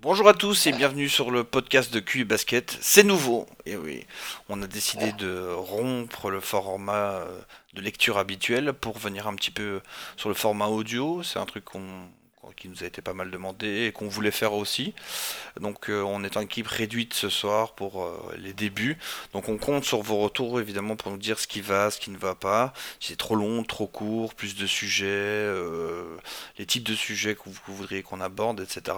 [0.00, 2.78] Bonjour à tous et bienvenue sur le podcast de QI Basket.
[2.80, 4.06] C'est nouveau, et oui,
[4.48, 7.40] on a décidé de rompre le format euh,
[7.74, 9.80] de lecture habituel pour venir un petit peu
[10.16, 11.24] sur le format audio.
[11.24, 11.82] C'est un truc qu'on
[12.56, 14.94] qui nous a été pas mal demandé et qu'on voulait faire aussi.
[15.60, 18.98] Donc euh, on est en équipe réduite ce soir pour euh, les débuts.
[19.32, 22.10] Donc on compte sur vos retours évidemment pour nous dire ce qui va, ce qui
[22.10, 22.72] ne va pas.
[23.00, 26.16] Si c'est trop long, trop court, plus de sujets, euh,
[26.58, 28.96] les types de sujets que vous, voudriez qu'on aborde, etc.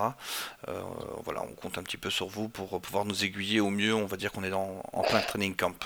[1.25, 3.95] voilà, on compte un petit peu sur vous pour pouvoir nous aiguiller au mieux.
[3.95, 5.77] On va dire qu'on est dans, en plein training camp.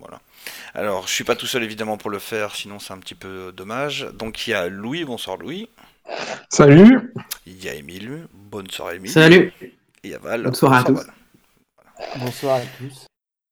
[0.00, 0.20] Voilà.
[0.74, 3.52] Alors, je suis pas tout seul évidemment pour le faire, sinon c'est un petit peu
[3.52, 4.08] dommage.
[4.14, 5.68] Donc il y a Louis, bonsoir Louis.
[6.48, 7.12] Salut.
[7.46, 8.26] Il y a Émile.
[8.32, 9.10] Bonne soirée Émile.
[9.10, 9.52] Salut.
[9.60, 9.74] Et
[10.04, 10.42] il y a Val.
[10.44, 11.06] Bonsoir à tous.
[12.16, 13.06] Bonsoir à tous.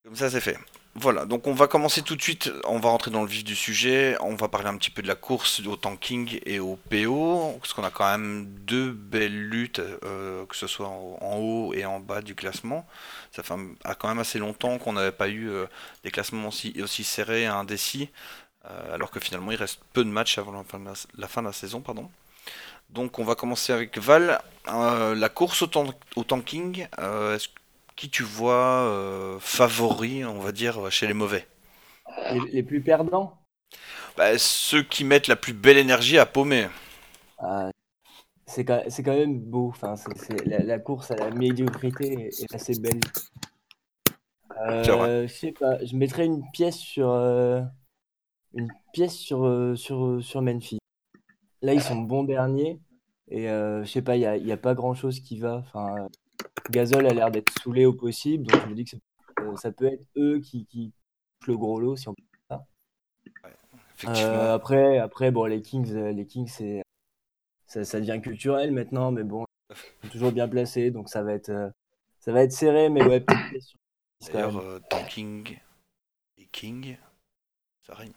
[0.05, 0.57] Comme ça c'est fait.
[1.01, 3.55] Voilà, donc on va commencer tout de suite, on va rentrer dans le vif du
[3.55, 7.57] sujet, on va parler un petit peu de la course au tanking et au PO,
[7.61, 11.85] parce qu'on a quand même deux belles luttes, euh, que ce soit en, haut et
[11.85, 12.85] en bas du classement.
[13.31, 13.55] Ça fait
[14.01, 15.67] quand même assez longtemps qu'on n'avait pas eu euh,
[16.03, 18.11] des classements aussi, aussi serrés, indécis,
[18.65, 21.29] euh, alors que finalement il reste peu de matchs avant la fin de la, la,
[21.29, 21.81] fin de la saison.
[21.81, 22.11] Pardon.
[22.91, 24.41] Donc on va commencer avec Val.
[24.69, 27.39] Euh, la course au, tanking, euh,
[27.97, 31.47] qui tu vois euh, favori, on va dire, chez les mauvais?
[32.53, 33.39] Les, plus perdants?
[34.17, 36.69] Bah, Ceux qui mettent la plus belle énergie à paumer.
[37.39, 37.71] Ah,
[38.47, 39.69] c'est quand, même beau.
[39.69, 39.95] Enfin,
[40.45, 43.01] la, course à la médiocrité est, assez belle.
[44.69, 47.11] je sais pas, je mettrais une pièce sur
[48.55, 50.78] une pièce sur, sur, sur Memphis.
[51.63, 52.81] Là, ils sont bons derniers.
[53.31, 55.57] Et euh, je sais pas, il n'y a, a, pas grand chose qui va.
[55.57, 56.09] Enfin,
[56.71, 58.47] Gazol a l'air d'être saoulé au possible.
[58.47, 58.97] Donc je me dis que
[59.41, 60.93] euh, ça peut être eux qui, qui
[61.47, 62.65] le gros lot, si on peut ça.
[64.07, 66.83] Euh, après, après, bon, les Kings, les Kings c'est,
[67.67, 71.33] ça, ça, devient culturel maintenant, mais bon, ils sont toujours bien placés, donc ça va
[71.33, 71.73] être,
[72.21, 73.25] ça va être serré, mais ouais,
[74.33, 75.59] D'ailleurs, Tanking
[76.39, 76.97] et King,
[77.83, 78.13] ça règne.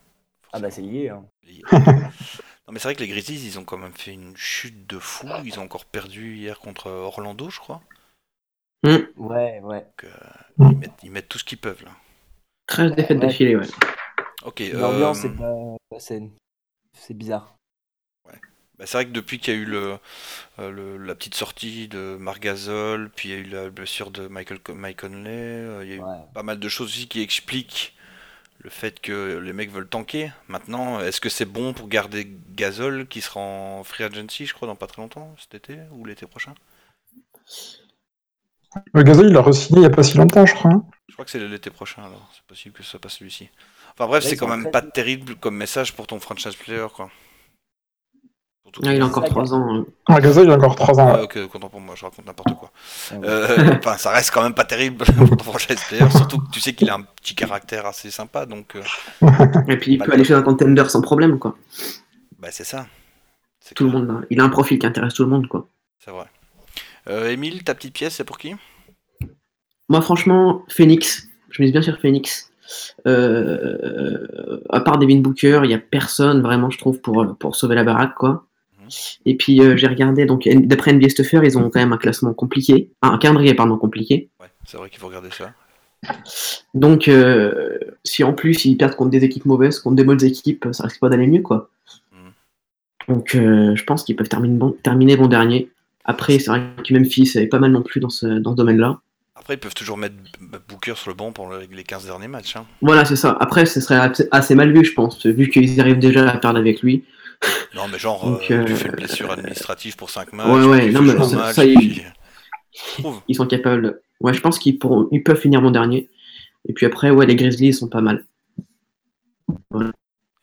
[0.53, 1.09] Ah bah c'est lié.
[1.09, 1.25] Hein.
[2.71, 4.97] non mais c'est vrai que les Grizzlies, ils ont quand même fait une chute de
[4.97, 5.27] fou.
[5.43, 7.81] Ils ont encore perdu hier contre Orlando, je crois.
[8.83, 8.97] Mm.
[9.17, 9.85] Ouais, ouais.
[10.05, 10.71] Euh,
[11.03, 11.91] ils, mettent, tout ce qu'ils peuvent là.
[12.67, 13.67] 13 défaites d'affilée, ouais.
[14.45, 14.63] Ok.
[14.71, 15.75] L'ambiance, euh...
[15.99, 16.25] c'est pas,
[16.93, 17.57] c'est bizarre.
[18.25, 18.39] Ouais.
[18.77, 19.97] Bah, c'est vrai que depuis qu'il y a eu le,
[20.59, 24.61] euh, la petite sortie de Margazol, puis il y a eu la blessure de Michael
[24.69, 27.93] Mike Conley, euh, il y a eu pas mal de choses aussi qui expliquent
[28.63, 30.31] le fait que les mecs veulent tanker.
[30.47, 34.67] Maintenant, est-ce que c'est bon pour garder Gazol qui sera en free agency, je crois,
[34.67, 36.53] dans pas très longtemps, cet été ou l'été prochain?
[38.95, 40.71] Gazol, il a re-signé il n'y a pas si longtemps, je crois.
[40.71, 40.85] Hein.
[41.09, 43.49] Je crois que c'est l'été prochain, alors c'est possible que ce soit pas celui-ci.
[43.93, 47.11] Enfin bref, c'est quand même pas terrible comme message pour ton franchise player, quoi.
[48.85, 49.75] Ah, il a encore 3 ans.
[49.75, 49.85] Hein.
[50.07, 51.23] Ah, Gazol, il a encore 3 ans.
[51.23, 52.71] Ok, content pour moi, je raconte n'importe quoi.
[53.11, 55.03] Ah euh, enfin, ça reste quand même pas terrible
[55.43, 58.75] pour player, surtout que tu sais qu'il a un petit caractère assez sympa, donc.
[58.75, 59.27] Euh,
[59.67, 61.55] Et puis il peut aller chez un contender sans problème, quoi.
[62.39, 62.85] Bah, c'est ça.
[63.75, 64.25] Tout le monde, hein.
[64.29, 65.67] il a un profil qui intéresse tout le monde, quoi.
[65.99, 66.25] C'est vrai.
[67.07, 68.53] Euh, Émile, ta petite pièce, c'est pour qui?
[69.87, 71.27] Moi, franchement, Phoenix.
[71.49, 72.51] Je mise bien sur Phoenix.
[73.07, 77.75] Euh, à part Devin Booker, il n'y a personne vraiment, je trouve, pour, pour sauver
[77.75, 78.45] la baraque, quoi.
[79.25, 82.33] Et puis euh, j'ai regardé, donc d'après NBA Stuffer, ils ont quand même un classement
[82.33, 84.29] compliqué, un calendrier pardon compliqué.
[84.39, 85.53] Ouais, c'est vrai qu'il faut regarder ça.
[86.73, 90.67] Donc euh, si en plus ils perdent contre des équipes mauvaises, contre des bonnes équipes,
[90.71, 91.69] ça risque pas d'aller mieux quoi.
[92.11, 93.13] Mm.
[93.13, 95.69] Donc euh, je pense qu'ils peuvent terminer bon, terminer bon dernier.
[96.05, 98.99] Après c'est vrai que Memphis est pas mal non plus dans ce, dans ce domaine-là.
[99.41, 100.13] Après, ils peuvent toujours mettre
[100.69, 102.57] Booker sur le banc pour les 15 derniers matchs.
[102.57, 102.65] Hein.
[102.83, 103.35] Voilà, c'est ça.
[103.39, 106.83] Après, ce serait assez mal vu, je pense, vu qu'ils arrivent déjà à perdre avec
[106.83, 107.03] lui.
[107.75, 110.47] Non, mais genre, euh, tu euh, fais une blessure administrative pour 5 matchs.
[110.47, 112.03] Ouais, ouais, non, mais ça, ils...
[113.27, 114.01] ils sont capables.
[114.19, 115.07] Ouais, je pense qu'ils pourront...
[115.11, 116.09] ils peuvent finir mon dernier.
[116.67, 118.25] Et puis après, ouais, les Grizzlies sont pas mal.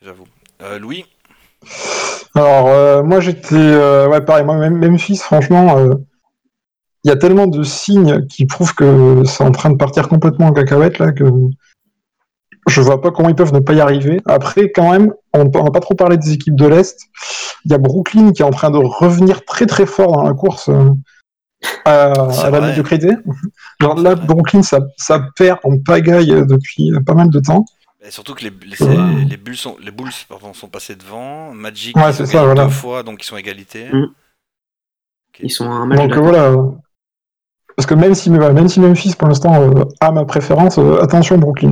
[0.03, 0.27] J'avoue.
[0.63, 1.05] Euh, Louis?
[2.35, 3.55] Alors, moi j'étais.
[3.55, 5.77] ouais, pareil, moi, même Memphis, franchement,
[7.05, 10.47] il y a tellement de signes qui prouvent que c'est en train de partir complètement
[10.47, 11.25] en cacahuète là que
[12.69, 14.21] je vois pas comment ils peuvent ne pas y arriver.
[14.27, 16.99] Après, quand même, on n'a pas trop parlé des équipes de l'Est.
[17.65, 20.35] Il y a Brooklyn qui est en train de revenir très très fort dans la
[20.35, 20.91] course euh,
[21.85, 22.13] à,
[22.51, 23.11] la médiocrité.
[23.81, 27.65] Genre là, Brooklyn, ça, ça, perd en pagaille depuis pas mal de temps.
[28.05, 31.53] Et surtout que les, les, les Bulls, sont, les Bulls pardon, sont passés devant.
[31.53, 32.65] Magic ouais, c'est ça, voilà.
[32.65, 33.89] deux fois, donc ils sont égalité.
[33.93, 34.07] Mm.
[35.41, 36.55] Ils sont un match Donc voilà.
[37.77, 41.39] Parce que même si, même si Memphis, pour l'instant, euh, a ma préférence, euh, attention
[41.39, 41.71] Brooklyn.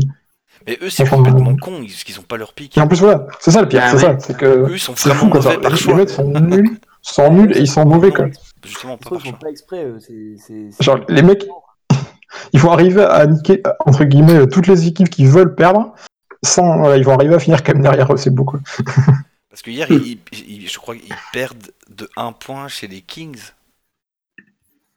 [0.66, 2.76] Mais eux, c'est complètement con, ils, qu'ils ont pas leur pic.
[2.76, 4.18] Et en plus, voilà, c'est ça le pire, ah c'est ça.
[4.18, 4.46] C'est que.
[4.46, 5.92] Eux, ils sont vraiment fou, mauvais par choix.
[5.94, 8.26] Les mecs sont nuls, sont nuls et ils sont mauvais, quoi.
[8.64, 9.38] justement pas Ils par choix.
[9.38, 9.84] pas exprès.
[9.84, 11.46] eux, c'est- c'est- c'est- Genre, les mecs,
[12.52, 15.94] ils vont arriver à niquer, entre guillemets, toutes les équipes qui veulent perdre,
[16.42, 18.58] sans, voilà, ils vont arriver à finir quand même derrière eux, c'est beau, quoi.
[19.50, 23.38] Parce que hier, ils- ils- je crois qu'ils perdent de 1 point chez les Kings.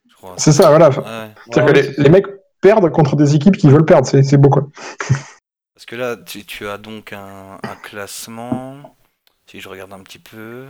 [0.09, 0.33] Je crois.
[0.37, 0.89] C'est ça, voilà.
[0.89, 1.29] Ouais.
[1.51, 2.25] C'est-à-dire que les, les mecs
[2.59, 4.67] perdent contre des équipes qui veulent perdre, c'est c'est beau, quoi.
[5.79, 8.97] Parce que là, tu, tu as donc un, un classement.
[9.49, 10.65] Si je regarde un petit peu,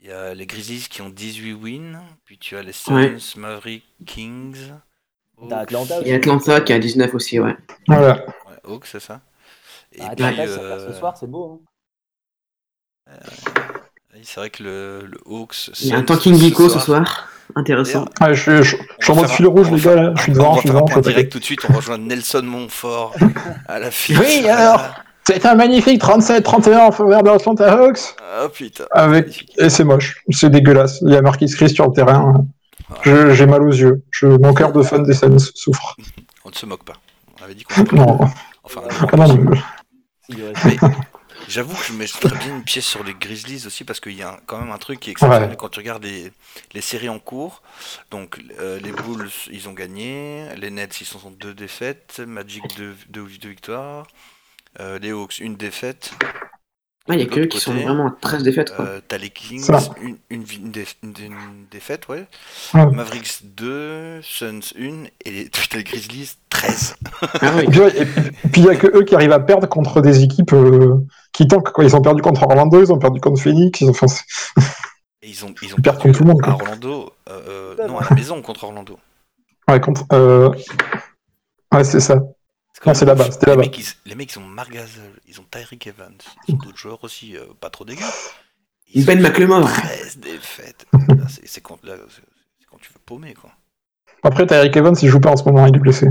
[0.00, 3.18] il y a les Grizzlies qui ont 18 wins, puis tu as les Suns, Ouais.
[3.36, 4.72] Mavericks, Kings.
[5.36, 5.52] Hawks.
[5.52, 7.54] Atlanta Et Atlanta qui a 19 aussi, ouais.
[7.86, 8.24] Voilà.
[8.48, 9.20] Ouais, Hawks, c'est ça.
[9.92, 11.62] Et Ah, puis, Atlanta, ça euh, ce soir, c'est beau.
[13.06, 13.12] hein.
[14.14, 15.68] oui, c'est vrai que le, le Hawks.
[15.82, 17.28] Il y a un tanking Geeko ce soir.
[17.56, 18.04] Intéressant.
[18.20, 20.12] Ouais, je, suis- je- je suis en mode fil rouge, les gars, là.
[20.16, 21.60] Je suis devant, va je suis devant, je point suis direct tout de suite.
[21.68, 23.14] On rejoint Nelson Montfort
[23.68, 24.18] à la file.
[24.18, 24.82] Oui, alors
[25.26, 28.00] C'est un magnifique 37-31 en faveur de Atlanta Hawks.
[28.20, 28.84] Ah putain.
[28.90, 29.46] Avec...
[29.58, 31.00] Et c'est moche, c'est dégueulasse.
[31.02, 32.44] Il y a Marquis Chris sur le terrain.
[33.02, 34.02] Je- J'ai mal aux yeux.
[34.10, 34.26] Je...
[34.26, 35.96] Mon cœur de fan des Suns souffre.
[36.44, 36.94] On ne se moque pas.
[37.40, 38.18] On avait dit qu'on Non,
[38.62, 39.58] Enfin, ah non, aurait-
[40.30, 40.76] Mais
[41.48, 44.30] j'avoue que je mettrais bien une pièce sur les Grizzlies aussi parce qu'il y a
[44.32, 45.56] un- quand même un truc qui est exceptionnel Ouais.
[45.56, 46.32] quand tu regardes les,
[46.72, 47.62] les séries en cours.
[48.10, 52.94] Donc euh, les Bulls ils ont gagné, les Nets ils sont deux défaites, Magic deux,
[53.08, 54.06] deux, deux victoires,
[54.80, 56.12] euh, les Hawks une défaite.
[57.06, 58.86] Ouais, il y a que eux qui sont vraiment à 13 défaites, quoi.
[58.86, 59.62] Euh, T'as les Kings
[60.00, 62.26] une, une, vi- une déf- une- une défaite ouais.
[62.72, 62.86] Ouais.
[62.86, 66.96] Mavericks 2, Suns 1 et les, t'as les Grizzlies 13.
[67.42, 67.64] Ah oui.
[67.64, 67.92] Et puis, ouais,
[68.56, 70.96] il y a que eux qui arrivent à perdre contre des équipes euh,
[71.32, 71.72] qui tankent.
[71.72, 71.84] Quoi.
[71.84, 73.82] Ils ont perdu contre Orlando, ils ont perdu contre Phoenix.
[73.82, 73.90] Ils ont...
[73.90, 74.24] enfin, c'est-
[75.20, 76.54] Et ils ont, ils ont perdu contre tout le monde, à quoi.
[76.54, 78.98] Orlando, euh, euh, non à la maison contre Orlando.
[79.68, 80.04] ouais, contre.
[80.14, 80.50] euh,
[81.72, 82.18] Ouais, c'est ça.
[82.86, 83.62] Non, c'est là-bas, c'était les là-bas.
[83.62, 86.16] mecs, ils, les mecs, ils ont Marc Gasol, ils ont Tyreek Evans,
[86.48, 88.04] ils ont d'autres joueurs aussi euh, pas trop dégueux.
[88.92, 89.70] Ils Ben ont McLemore.
[89.70, 90.86] 13 défaites.
[90.92, 93.52] Là, c'est quand, tu veux paumer, quoi.
[94.22, 96.08] Après, Eric Evans, il joue pas en ce moment, il est blessé.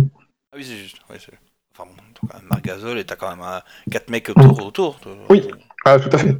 [0.51, 0.98] Ah oui, c'est juste.
[1.19, 1.31] c'est-
[1.77, 3.62] enfin, bon, t'as quand même Marc Gasol et t'as quand même
[3.92, 5.00] 4 mecs autour.
[5.30, 5.48] Oui.
[5.86, 6.38] Ah, tout à fait.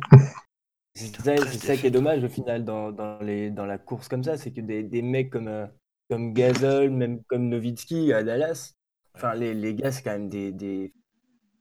[0.96, 3.78] C'est ça, 13 c'est ça qui est dommage au final dans, dans, les, dans la
[3.80, 5.66] course comme ça, c'est que des, des mecs comme, euh,
[6.10, 8.74] comme Gasol, même comme Nowitzki à Dallas,
[9.15, 10.94] enfin les, les gars c'est quand même des, des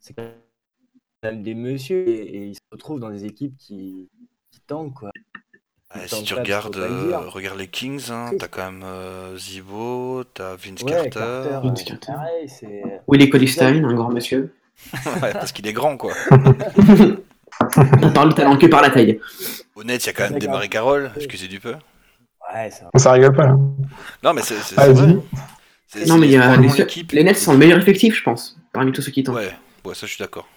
[0.01, 0.25] c'est quand
[1.23, 4.09] même des messieurs et, et ils se retrouvent dans des équipes qui,
[4.51, 5.11] qui tankent quoi.
[5.95, 10.57] Ouais, si tu regardes, euh, regarde les Kings, hein, t'as quand même euh, Zibo, t'as
[10.57, 11.11] Vince Ouais, Carter.
[11.21, 12.13] Carter, Vince euh, Carter.
[12.13, 12.49] pareil,
[13.09, 14.55] Willie Colistein, un grand monsieur.
[15.23, 16.15] Ouais, parce qu'il est grand, quoi.
[18.03, 19.21] On parle le talent que par la taille.
[19.77, 20.49] Honnête, il y a quand même des.
[20.49, 21.75] Marie Carroll, excusez du peu.
[22.55, 23.57] ouais, ça Ça rigole pas, là.
[24.23, 24.89] Non, mais c'est c'est- Ah,
[25.95, 26.57] Non, c'est mais il y a
[27.13, 29.37] les, Nets sont le meilleur effectif, je pense, parmi tous ceux qui tentent.
[29.37, 29.53] Ouais,
[29.85, 30.49] ouais, ça je suis d'accord.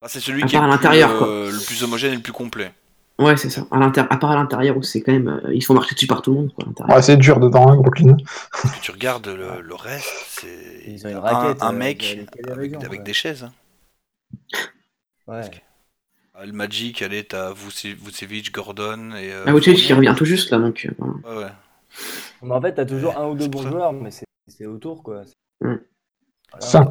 [0.00, 1.28] Enfin, c'est celui À qui est à le plus, l'intérieur, quoi.
[1.28, 2.72] euh, le plus homogène et le plus complet.
[3.18, 3.64] Ouais, c'est ça.
[3.70, 5.28] À, à part à l'intérieur où c'est quand même.
[5.28, 6.94] euh, ils se font marcher dessus par tout le monde, quoi.
[6.96, 8.16] Ouais, c'est dur dedans, hein, Brooklyn.
[8.16, 12.18] Que tu regardes le, le reste, c'est Ils ont une un, raquette, un euh, mec
[12.42, 13.04] avec, raisons, avec ouais.
[13.04, 13.44] des chaises.
[13.44, 13.52] hein.
[15.28, 15.42] ouais.
[16.34, 19.32] Ah, Le Magic, allez, t'as Vuce- Vucevic, Gordon et.
[19.32, 20.88] euh, Ah, Vucevic qui revient tout juste là, donc.
[21.00, 21.04] euh.
[21.30, 21.50] Ouais, ouais.
[22.42, 25.22] Mais en fait, t'as toujours un ou deux bons joueurs, mais c'est c'est autour quoi.
[25.60, 25.74] Mm.
[26.52, 26.88] Voilà, Ça.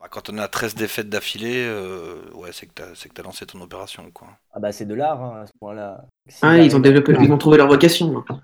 [0.00, 3.22] Bah, quand on a 13 défaites d'affilée, euh, ouais, c'est que t'as c'est que t'as
[3.24, 4.28] lancé ton opération, quoi.
[4.52, 6.04] Ah bah c'est de l'art hein, à ce point-là.
[6.42, 8.12] Ah, ils ont développé, ils ont trouvé leur vocation.
[8.28, 8.36] là.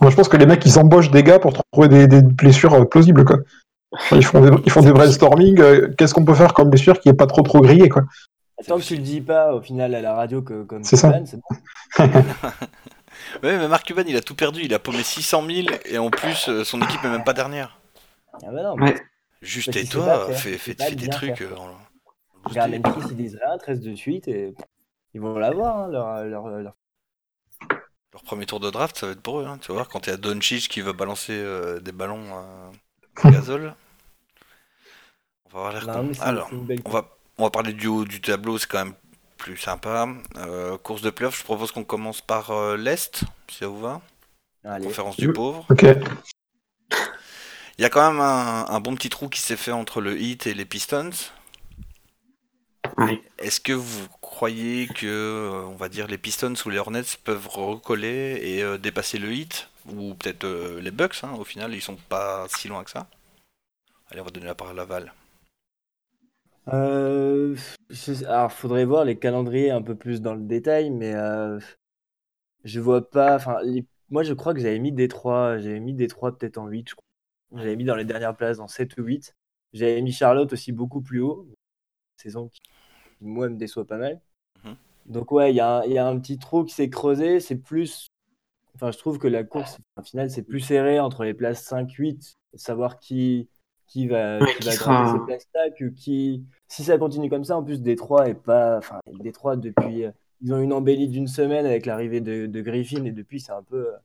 [0.00, 2.74] Moi, je pense que les mecs, ils embauchent des gars pour trouver des, des blessures
[2.74, 3.38] euh, plausibles, quoi.
[3.92, 5.60] Enfin, Ils font des, ils font des brainstorming.
[5.60, 8.02] euh, Qu'est-ce qu'on peut faire comme blessure qui est pas trop trop grillée, quoi.
[8.66, 11.10] Tant que tu le dis pas au final à la radio que comme C'est ça.
[11.10, 11.42] Bon.
[13.42, 14.62] Ouais, mais Mark Cuban, il a tout perdu.
[14.62, 17.78] Il a paumé 600 000 et en plus, euh, son équipe est même pas dernière.
[18.34, 18.76] Ah bah non.
[19.42, 20.58] Juste Parce tais-toi, pas faire.
[20.58, 21.40] fais, des bien trucs.
[21.42, 21.76] euh, en-
[22.44, 22.70] Regarde.
[22.72, 24.54] Memphis, ils disent rien, 13 de suite et
[25.14, 26.74] ils vont l'avoir hein, leur, leur, leur-
[28.12, 29.46] Leur premier tour de draft, ça va être pour eux.
[29.46, 29.58] hein.
[29.60, 32.70] Tu vas voir, quand il y a Doncic qui va balancer euh, des ballons à
[33.30, 33.74] Gasol,
[35.46, 36.50] on va avoir l'air Non, Alors,
[36.84, 37.08] on va,
[37.38, 38.94] on va parler du haut du tableau, c'est quand même
[39.42, 40.08] plus sympa.
[40.36, 44.00] Euh, course de playoff, je propose qu'on commence par euh, l'Est, si ça vous va.
[44.64, 44.84] Allez.
[44.84, 45.66] Conférence du pauvre.
[45.68, 45.84] Ok.
[47.78, 50.20] Il y a quand même un, un bon petit trou qui s'est fait entre le
[50.20, 51.10] Heat et les Pistons.
[53.38, 57.48] Est-ce que vous croyez que, euh, on va dire, les Pistons ou les Hornets peuvent
[57.48, 59.68] recoller et euh, dépasser le Heat?
[59.86, 63.08] Ou peut-être euh, les Bucks, hein, au final, ils sont pas si loin que ça.
[64.10, 65.12] Allez, on va donner la parole à Val.
[66.68, 67.56] Euh,
[67.90, 71.58] je- alors, faudrait voir les calendriers un peu plus dans le détail, mais euh,
[72.64, 73.36] je vois pas.
[73.36, 76.88] Enfin, les- moi, je crois que j'avais mis Détroit, j'avais mis Détroit peut-être en 8,
[76.90, 77.04] je crois.
[77.62, 79.34] J'avais mis dans les dernières places, en 7 ou 8.
[79.72, 81.46] J'avais mis Charlotte aussi beaucoup plus haut.
[82.16, 82.60] Saison qui,
[83.18, 84.20] qui, moi, me déçoit pas mal.
[84.64, 84.76] Mhm.
[85.06, 87.40] Donc, ouais, il y, a un- il y a un petit trou qui s'est creusé.
[87.40, 88.08] C'est plus.
[88.76, 92.34] enfin, je trouve que la course, en finale, c'est plus serré entre les places 5-8,
[92.54, 93.48] savoir qui,
[93.86, 97.28] qui va, Ouais, qui qui va sera- grimper ces places-là, que qui, si ça continue
[97.28, 100.10] comme ça, en plus, Détroit est pas, enfin, Détroit depuis, euh,
[100.40, 103.62] ils ont une embellie d'une semaine avec l'arrivée de, de Griffin et depuis, c'est un
[103.62, 103.96] peu, euh,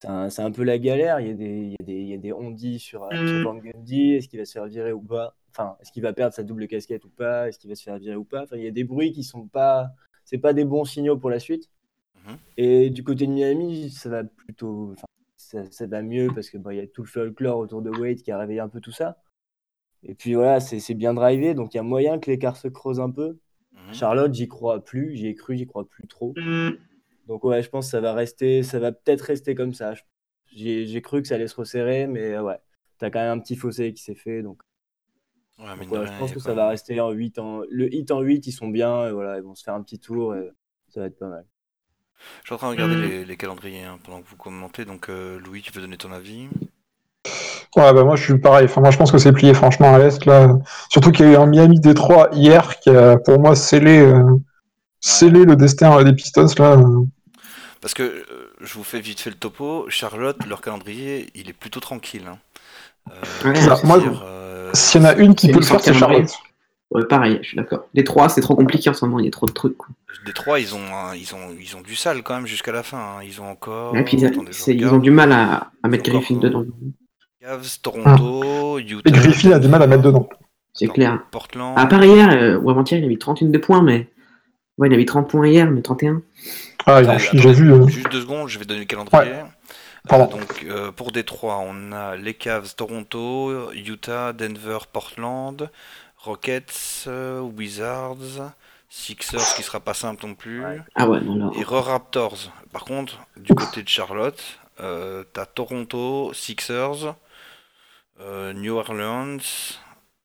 [0.00, 1.20] c'est un, c'est un peu la galère.
[1.20, 3.10] Il y a des, il y a des, il y a des on-dit sur, euh,
[3.10, 4.12] sur Van Gundy.
[4.12, 5.34] Est-ce qu'il va se faire virer ou pas?
[5.50, 7.48] Enfin, est-ce qu'il va perdre sa double casquette ou pas?
[7.48, 8.44] Est-ce qu'il va se faire virer ou pas?
[8.44, 9.90] Enfin, il y a des bruits qui sont pas,
[10.24, 11.68] c'est pas des bons signaux pour la suite.
[12.26, 12.36] Mhm.
[12.56, 15.06] Et du côté de Miami, ça va plutôt, enfin,
[15.48, 17.90] ça, ça va mieux parce que bon, il y a tout le folklore autour de
[17.90, 19.16] Wade qui a réveillé un peu tout ça.
[20.02, 22.68] Et puis voilà, c'est c'est bien drivé, donc il y a moyen que l'écart se
[22.68, 23.38] creuse un peu.
[23.72, 23.94] Mhm.
[23.94, 26.34] Charlotte, j'y crois plus, j'y ai cru, j'y crois plus trop.
[27.26, 29.94] Donc ouais, je pense que ça va rester, ça va peut-être rester comme ça.
[30.54, 32.58] J'ai j'ai cru que ça allait se resserrer, mais euh, ouais,
[32.98, 34.62] t'as quand même un petit fossé qui s'est fait, donc,
[35.58, 37.62] Ouais, donc je pense que ça va rester en 8 en...
[37.68, 39.98] Le hit en 8, ils sont bien, et voilà, ils vont se faire un petit
[39.98, 40.48] tour, et
[40.88, 41.44] ça va être pas mal.
[42.42, 43.00] Je suis en train de regarder Mm.
[43.02, 44.84] les, les calendriers hein, pendant que vous commentez.
[44.84, 46.48] Donc, euh, Louis, tu veux donner ton avis?
[47.76, 48.64] Ouais, bah moi je suis pareil.
[48.64, 50.48] Enfin, moi je pense que c'est plié franchement à l'Est là.
[50.88, 54.24] Surtout qu'il y a eu un Miami Détroit hier qui a pour moi scellé, euh,
[55.00, 56.76] scellé le destin euh, des Pistons là.
[57.80, 58.24] Parce que euh,
[58.60, 59.86] je vous fais vite fait le topo.
[59.88, 62.26] Charlotte, leur calendrier, il est plutôt tranquille.
[62.28, 62.38] hein.
[63.10, 65.94] Euh, Ouais, moi, euh, S'il y en a une qui peut le faire, c'est.
[65.94, 66.30] Charlotte.
[66.90, 67.86] Ouais, pareil, je suis d'accord.
[67.94, 69.76] Les trois, c'est trop compliqué en ce moment, il y a trop de trucs.
[69.76, 69.88] quoi.
[70.24, 72.98] Détroit, ils ont, un- ils ont, ils ont du sale quand même jusqu'à la fin.
[73.18, 73.22] hein.
[73.24, 73.94] Ils ont encore.
[73.96, 76.64] Et puis, ils, attendez, ont du mal à, à mettre Griffin encore, dedans.
[77.40, 79.02] Cavs, Toronto, Utah.
[79.08, 80.28] Et Griffin a du mal à mettre dedans.
[80.72, 81.20] C'est clair.
[81.30, 81.74] Portland.
[81.78, 84.08] À part hier, euh, ou avant-hier, il a mis 31 de points, mais.
[84.78, 86.22] Ouais, il a mis 30 points hier, mais 31.
[86.86, 87.72] Ah, j'ai j'ai vu.
[87.72, 89.32] euh, Juste deux secondes, je vais donner le calendrier.
[89.32, 89.42] Euh,
[90.08, 90.38] Pardon.
[90.38, 95.68] donc euh, pour Détroit, on a les Cavs, Toronto, Utah, Denver, Portland,
[96.18, 98.52] Rockets, euh, Wizards,
[98.90, 100.80] Sixers qui sera pas simple non plus, Ouais.
[100.94, 101.50] Ah ouais, non, là.
[101.58, 102.52] et Re Raptors.
[102.72, 104.42] Par contre, du côté de Charlotte,
[104.80, 107.14] euh, t'as Toronto, Sixers,
[108.20, 109.38] euh, New Orleans,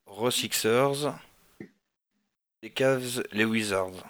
[0.07, 1.13] Re Sixers,
[2.61, 4.03] les Cavs, les Wizards.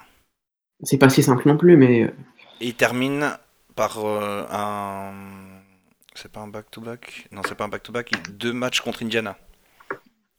[0.82, 2.04] C'est pas si simple non plus, mais.
[2.04, 2.14] euh,
[2.60, 3.36] Et il termine
[3.74, 5.12] par euh, un.
[6.14, 7.26] C'est pas un back-to-back?
[7.32, 8.12] Non, c'est pas un back-to-back.
[8.12, 9.36] il- Deux matchs contre Indiana.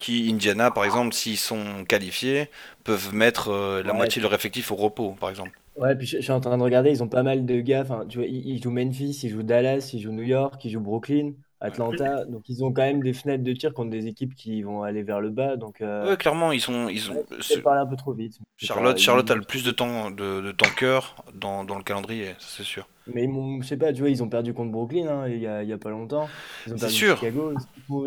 [0.05, 2.49] Qui, Indiana, par exemple, s'ils sont qualifiés,
[2.83, 3.93] peuvent mettre euh, la Ouais.
[3.93, 5.59] moitié de leur effectif au repos, par exemple.
[5.75, 7.81] Ouais, puis je, je suis en train de regarder, ils ont pas mal de gars.
[7.81, 10.71] Enfin, tu vois, ils, ils jouent Memphis, ils jouent Dallas, ils jouent New York, ils
[10.71, 12.25] jouent Brooklyn, Atlanta.
[12.25, 15.03] Donc ils ont quand même des fenêtres de tir contre des équipes qui vont aller
[15.03, 15.55] vers le bas.
[15.55, 16.89] Donc euh, Ouais, clairement, ils sont.
[16.89, 17.15] Ils ont...
[17.15, 18.37] ouais, un peu trop vite.
[18.57, 20.99] Charlotte, pas- Charlotte ils- a le plus de temps de, de tanker
[21.33, 22.87] dans, dans le calendrier, c'est sûr.
[23.07, 25.39] Mais ils m'ont- je sais pas, tu vois, ils ont perdu contre Brooklyn hein, il
[25.39, 26.27] y a, il y a pas longtemps.
[26.67, 27.15] Ils ont C'est perdu sûr.
[27.17, 27.53] Chicago.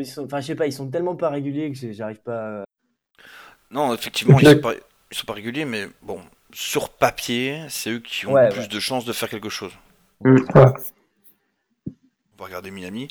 [0.00, 2.60] Ils sont- Enfin, je sais pas, ils sont tellement pas réguliers que j'arrive pas.
[2.60, 2.64] à-
[3.70, 4.74] Non, effectivement, ils sont, pas,
[5.10, 6.20] ils sont pas réguliers, mais bon,
[6.52, 8.68] sur papier, c'est eux qui ont Ouais, le plus ouais.
[8.68, 9.72] de chances de faire quelque chose.
[10.24, 10.36] Mm.
[12.38, 13.09] Va regarder Miami.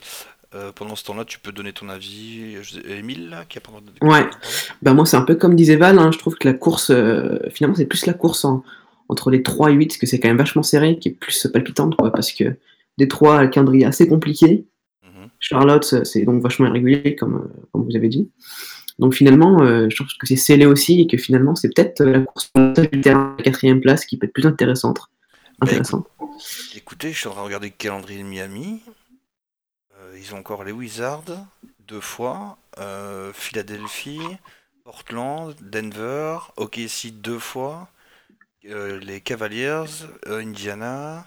[0.55, 2.55] Euh, pendant ce temps-là, tu peux donner ton avis.
[2.87, 4.25] Émile, là, qui a de- Ouais.
[4.81, 7.37] Bah moi c'est un peu comme disait Val, hein, je trouve que la course, euh,
[7.51, 8.63] finalement c'est plus la course en-
[9.09, 11.47] entre les 3 et 8, parce que c'est quand même vachement serré, qui est plus
[11.51, 12.55] palpitante, quoi, parce que
[12.97, 14.65] des 3 le calendrier assez compliqué,
[15.03, 15.27] Mhm.
[15.39, 18.29] Charlotte c'est donc vachement irrégulier, comme, euh, comme vous avez dit.
[18.99, 22.21] Donc finalement, euh, je trouve que c'est scellé aussi, et que finalement c'est peut-être la
[22.21, 22.51] course
[22.91, 24.99] du terrain, la quatrième place, qui peut être plus intéressante.
[25.59, 26.07] Bah, intéressante.
[26.75, 28.81] Écoutez, je suis en train de regarder le calendrier de Miami.
[30.27, 31.23] Ils ont encore les Wizards,
[31.79, 32.57] deux fois.
[32.79, 34.19] euh, Philadelphie,
[34.83, 37.87] Portland, Denver, OKC deux fois.
[38.65, 39.85] euh, les Cavaliers,
[40.27, 41.25] euh, Indiana.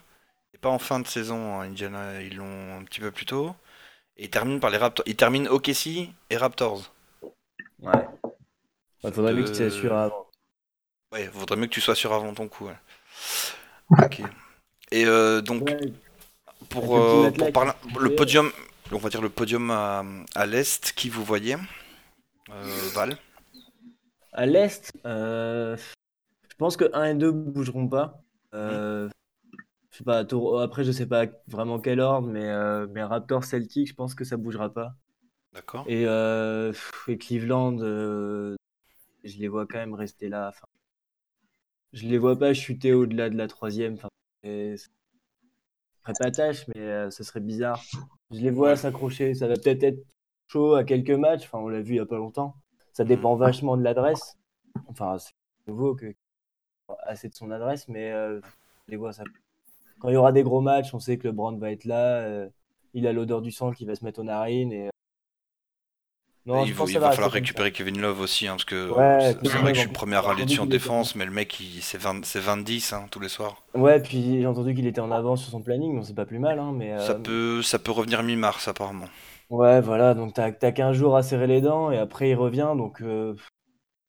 [0.53, 3.55] Et pas en fin de saison, hein, Indiana, ils l'ont un petit peu plus tôt.
[4.19, 5.05] Et ils terminent par les Raptors.
[5.07, 6.93] Ils terminent OKC et Raptors.
[7.81, 8.07] Ouais.
[9.03, 10.27] Ouais, faudrait mieux que tu sois sûr avant.
[11.13, 12.67] Ouais, vaudrait mieux que tu sois sûr avant ton coup.
[12.67, 12.77] ouais.
[14.05, 14.21] Ok.
[14.91, 15.07] Et
[15.43, 15.71] donc,
[16.69, 18.53] pour, pour parler, le podium,
[18.93, 20.05] on va dire le podium à,
[20.35, 21.57] à l'est, qui vous voyez?
[22.51, 23.17] Euh, Val
[24.33, 25.77] À l'Est, euh,
[26.49, 28.23] je pense que 1 et 2 bougeront pas.
[28.55, 29.09] Euh,
[29.91, 30.19] je sais pas,
[30.63, 34.25] après, je sais pas vraiment quel ordre, mais, euh, mais Raptors Celtic, je pense que
[34.25, 34.95] ça bougera pas.
[35.53, 35.85] D'accord.
[35.89, 36.73] Et, euh,
[37.19, 38.57] Cleveland, je
[39.39, 40.49] les vois quand même rester là.
[40.49, 40.67] Enfin,
[41.93, 43.95] je les vois pas chuter au-delà de la troisième.
[43.95, 44.09] Enfin,
[44.45, 44.87] et- ce
[46.03, 47.83] serait pas tâche, mais ce serait bizarre.
[48.31, 49.35] Je les vois s'accrocher.
[49.35, 50.05] Ça va peut-être être
[50.49, 51.45] chaud à quelques matchs.
[51.45, 52.55] Enfin, on l'a vu il y a pas longtemps.
[52.93, 54.37] Ça dépend vachement de l'adresse.
[54.89, 55.33] Enfin, c'est
[55.67, 56.15] nouveau que
[57.05, 58.41] assez de son adresse, mais euh,
[58.87, 59.25] je les vois ça.
[60.01, 62.21] Quand il y aura des gros matchs, on sait que le Brand va être là.
[62.23, 62.49] euh,
[62.95, 64.90] il a l'odeur du sang qui va se mettre aux narines et
[66.51, 69.73] Non, il va, il falloir récupérer Kevin Love aussi, hein, parce que Ouais, c'est- vrai
[69.73, 71.99] que je suis le premier à râler dessus en défense, mais le mec, il- c'est
[71.99, 73.63] 20 c'est 20-10 hein, tous les soirs.
[73.75, 76.39] Ouais, puis j'ai entendu qu'il était en avance sur son planning, donc c'est pas plus
[76.39, 76.59] mal.
[76.59, 79.07] Hein, mais, Ça, euh, peut, ça peut revenir mi-mars, apparemment.
[79.51, 82.73] Ouais, voilà, donc t'as t'as 15 jours à serrer les dents et après il revient.
[82.77, 83.35] Donc euh,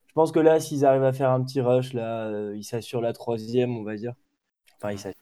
[0.08, 3.02] je pense que là, s'ils arrivent à faire un petit rush, là, euh, ils s'assurent
[3.02, 4.14] la troisième, on va dire.
[4.82, 5.14] Enfin, ils,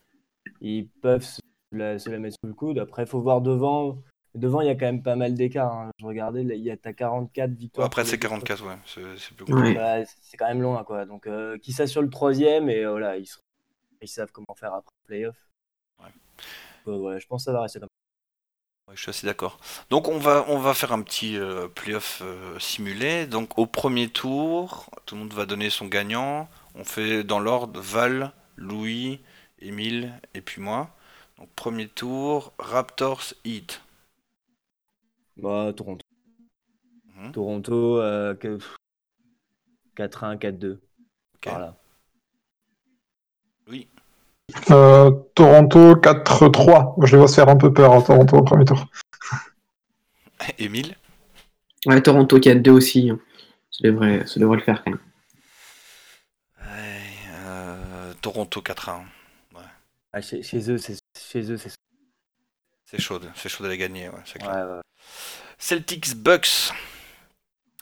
[0.60, 1.40] ils peuvent se
[1.72, 2.78] la, se la mettre sous le coude.
[2.78, 3.98] Après, il faut voir devant.
[4.34, 5.72] Devant, il y a quand même pas mal d'écart.
[5.72, 5.90] hein.
[5.98, 7.86] Je regardais, il y a t'as 44 victoires.
[7.86, 8.78] Après, c'est les deux 44, ouais.
[8.86, 9.74] C'est c'est plus.
[9.74, 11.04] Bah, c'est quand même loin, quoi.
[11.06, 13.26] Donc, euh, qui s'assure le troisième et euh, voilà, ils,
[14.02, 15.36] ils savent comment faire après le playoff.
[16.00, 16.10] Ouais.
[16.88, 17.88] Euh, ouais, je pense que ça va rester comme
[18.88, 19.58] Ouais, je suis assez d'accord.
[19.90, 23.26] Donc on va, on va faire un petit euh, playoff euh, simulé.
[23.26, 26.48] Donc au premier tour, tout le monde va donner son gagnant.
[26.74, 29.20] On fait dans l'ordre Val, Louis,
[29.60, 30.90] Émile et puis moi.
[31.38, 33.80] Donc premier tour, Raptors Heat.
[35.40, 35.48] Ça.
[35.48, 36.04] Bah, Toronto.
[37.16, 37.32] Mhm.
[37.32, 38.58] Toronto, euh, que-
[39.96, 40.80] 4-1, 4-2.
[41.34, 41.42] Ok.
[41.42, 41.76] Par là.
[43.68, 43.88] Oui.
[44.70, 46.96] Euh, Toronto 4-3.
[47.04, 48.84] Je les vois se faire un peu peur, hein, Toronto au premier tour.
[50.58, 50.96] Émile?
[51.86, 53.10] Ouais, Toronto 4-2 aussi.
[53.10, 53.20] hein.
[53.70, 55.00] Ça devrait, ça devrait le faire quand même.
[56.60, 57.02] Ouais,
[57.34, 59.02] euh, Toronto 4-1.
[60.12, 61.70] Ah, chez, chez eux, c'est chez eux, c'est
[62.90, 64.50] C'est chaud, c'est chaud d'aller gagner, ouais, c'est clair.
[64.66, 64.80] ouais, ouais.
[65.58, 66.72] Celtics Bucks.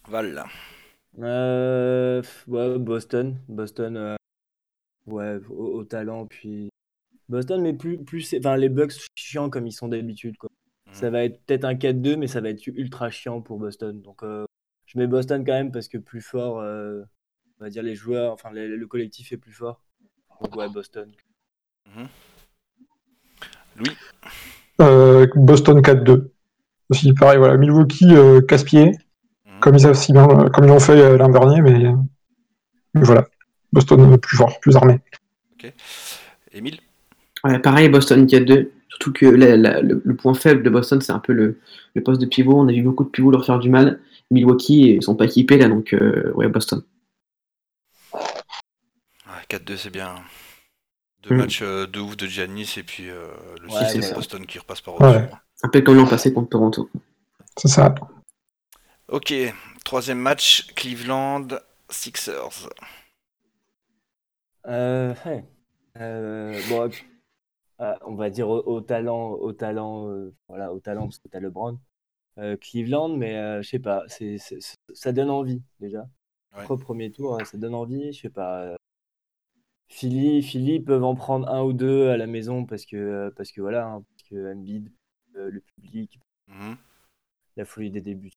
[0.06, 0.44] Val.
[1.18, 4.16] Euh, ouais, Boston, Boston, euh,
[5.06, 6.68] ouais, au, au talent puis
[7.28, 10.50] Boston, mais plus plus, c'est- enfin les Bucks chiants comme ils sont d'habitude quoi.
[10.92, 11.12] Ça Mhm.
[11.12, 14.00] va être peut-être un 4-2, mais ça va être ultra chiant pour Boston.
[14.02, 14.46] Donc euh,
[14.86, 17.02] je mets Boston quand même parce que plus fort, euh,
[17.60, 19.82] on va dire les joueurs, enfin les- le collectif est plus fort.
[20.40, 21.10] Donc ouais, Boston.
[23.76, 23.96] Louis.
[24.80, 26.30] Euh, Boston 4-2.
[26.90, 27.56] Aussi, pareil, voilà.
[27.56, 28.86] Milwaukee euh, casse-pied,
[29.46, 29.60] Mhm.
[29.60, 31.92] comme ils savent si bien, euh, comme ils l'ont fait l'an dernier, mais,
[32.94, 33.26] mais voilà.
[33.72, 35.00] Boston plus fort, plus armé.
[36.52, 36.78] Émile?
[37.44, 38.70] Ouais, pareil, Boston 4-2.
[38.88, 41.60] Surtout que la- la- le, le point faible de Boston, c'est un peu le,
[41.94, 42.58] le poste de pivot.
[42.58, 44.00] On a vu beaucoup de pivots leur faire du mal.
[44.30, 46.82] Milwaukee, ils sont pas équipés là, donc euh, ouais, Boston.
[48.14, 50.14] Ouais, 4-2, c'est bien.
[51.22, 51.40] Deux Mhm.
[51.40, 53.26] matchs euh, de ouf de Giannis et puis euh,
[53.60, 54.14] le Ouais, système c'est de ça.
[54.14, 55.16] Boston qui repasse par Ouais.
[55.24, 55.34] au-dessus.
[55.64, 56.88] Un peu comme l'an passé contre Toronto.
[57.56, 57.94] C'est ça.
[59.08, 59.34] Ok,
[59.84, 61.48] troisième match, Cleveland
[61.90, 62.68] Sixers.
[64.66, 65.44] Euh, ouais.
[65.96, 66.88] Euh, bon,
[67.80, 71.28] euh, on va dire au, au talent, au talent, euh, voilà, au talent parce que
[71.28, 71.78] t'as LeBron,
[72.38, 76.00] euh, Cleveland, mais euh, je sais pas, c'est, c'est- c'est- ça donne envie déjà.
[76.00, 76.60] Ouais.
[76.60, 78.76] Après, au premier tour, ça donne envie, je sais pas.
[79.88, 83.52] Philly, Philly peuvent en prendre un ou deux à la maison parce que, euh, parce
[83.52, 84.90] que voilà, hein, parce que Embiid,
[85.36, 86.78] euh, le public, Mhm.
[87.56, 88.30] la folie des débuts.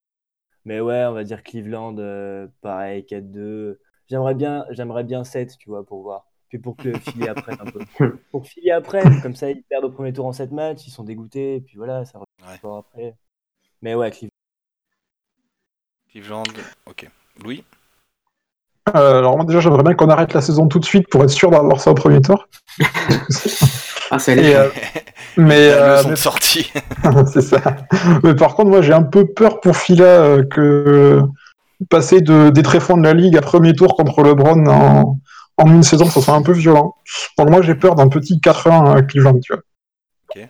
[0.66, 3.80] Mais ouais, on va dire Cleveland, euh, pareil, 4-2.
[4.10, 6.28] J'aimerais bien, j'aimerais bien 7, tu vois, pour voir.
[6.50, 7.82] Puis pour que Philly apprenne un peu.
[8.32, 11.04] Pour Philly apprenne, comme ça, ils perdent au premier tour en 7 matchs, ils sont
[11.06, 12.60] dégoûtés, et puis voilà, ça revient Ouais.
[12.80, 13.16] après.
[13.82, 14.30] Mais ouais, Cleveland.
[16.12, 16.44] Cleveland,
[16.86, 17.10] ok.
[17.44, 17.64] Louis?
[18.96, 21.30] Euh, alors moi déjà j'aimerais bien qu'on arrête la saison tout de suite pour être
[21.30, 22.48] sûr d'avoir ça au premier tour.
[24.10, 24.56] Ah, allait.
[24.56, 24.70] euh,
[25.38, 26.72] mais, euh, mais- sortie.
[27.32, 27.62] c'est ça.
[28.24, 31.22] Mais par contre moi j'ai un peu peur pour Fila euh, que
[31.90, 35.18] passer de, des tréfonds de la ligue à premier tour contre LeBron en,
[35.58, 36.96] en une saison ça soit un peu violent.
[37.38, 39.62] Donc moi j'ai peur d'un petit 4-1 à Cleveland, tu vois.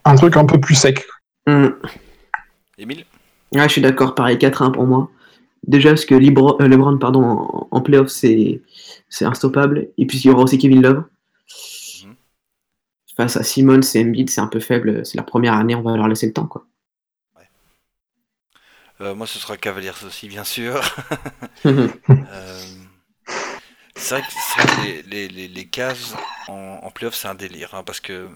[0.05, 1.05] Un truc un peu plus sec.
[1.47, 1.75] Hum.
[2.77, 3.05] Émile?
[3.51, 5.09] Ouais, je suis d'accord, pareil, 4-1 pour moi.
[5.67, 8.61] Déjà parce que Libro- euh, LeBron pardon, en, en playoff, c'est
[9.09, 9.89] c'est instoppable.
[9.97, 11.03] Et puis il y aura aussi Kevin Love.
[11.93, 12.15] Mhm.
[13.15, 15.05] Face à Simmons et Embiid, c'est un peu faible.
[15.05, 16.47] C'est la première année, on va leur laisser le temps.
[16.47, 16.65] Quoi.
[19.01, 20.79] Euh, Moi, ce sera Cavaliers aussi, bien sûr.
[22.25, 22.61] Euh,
[23.95, 25.69] c'est vrai que, c'est les, les, les,
[26.47, 27.73] en, en playoff, c'est un délire.
[27.75, 28.27] hein, parce que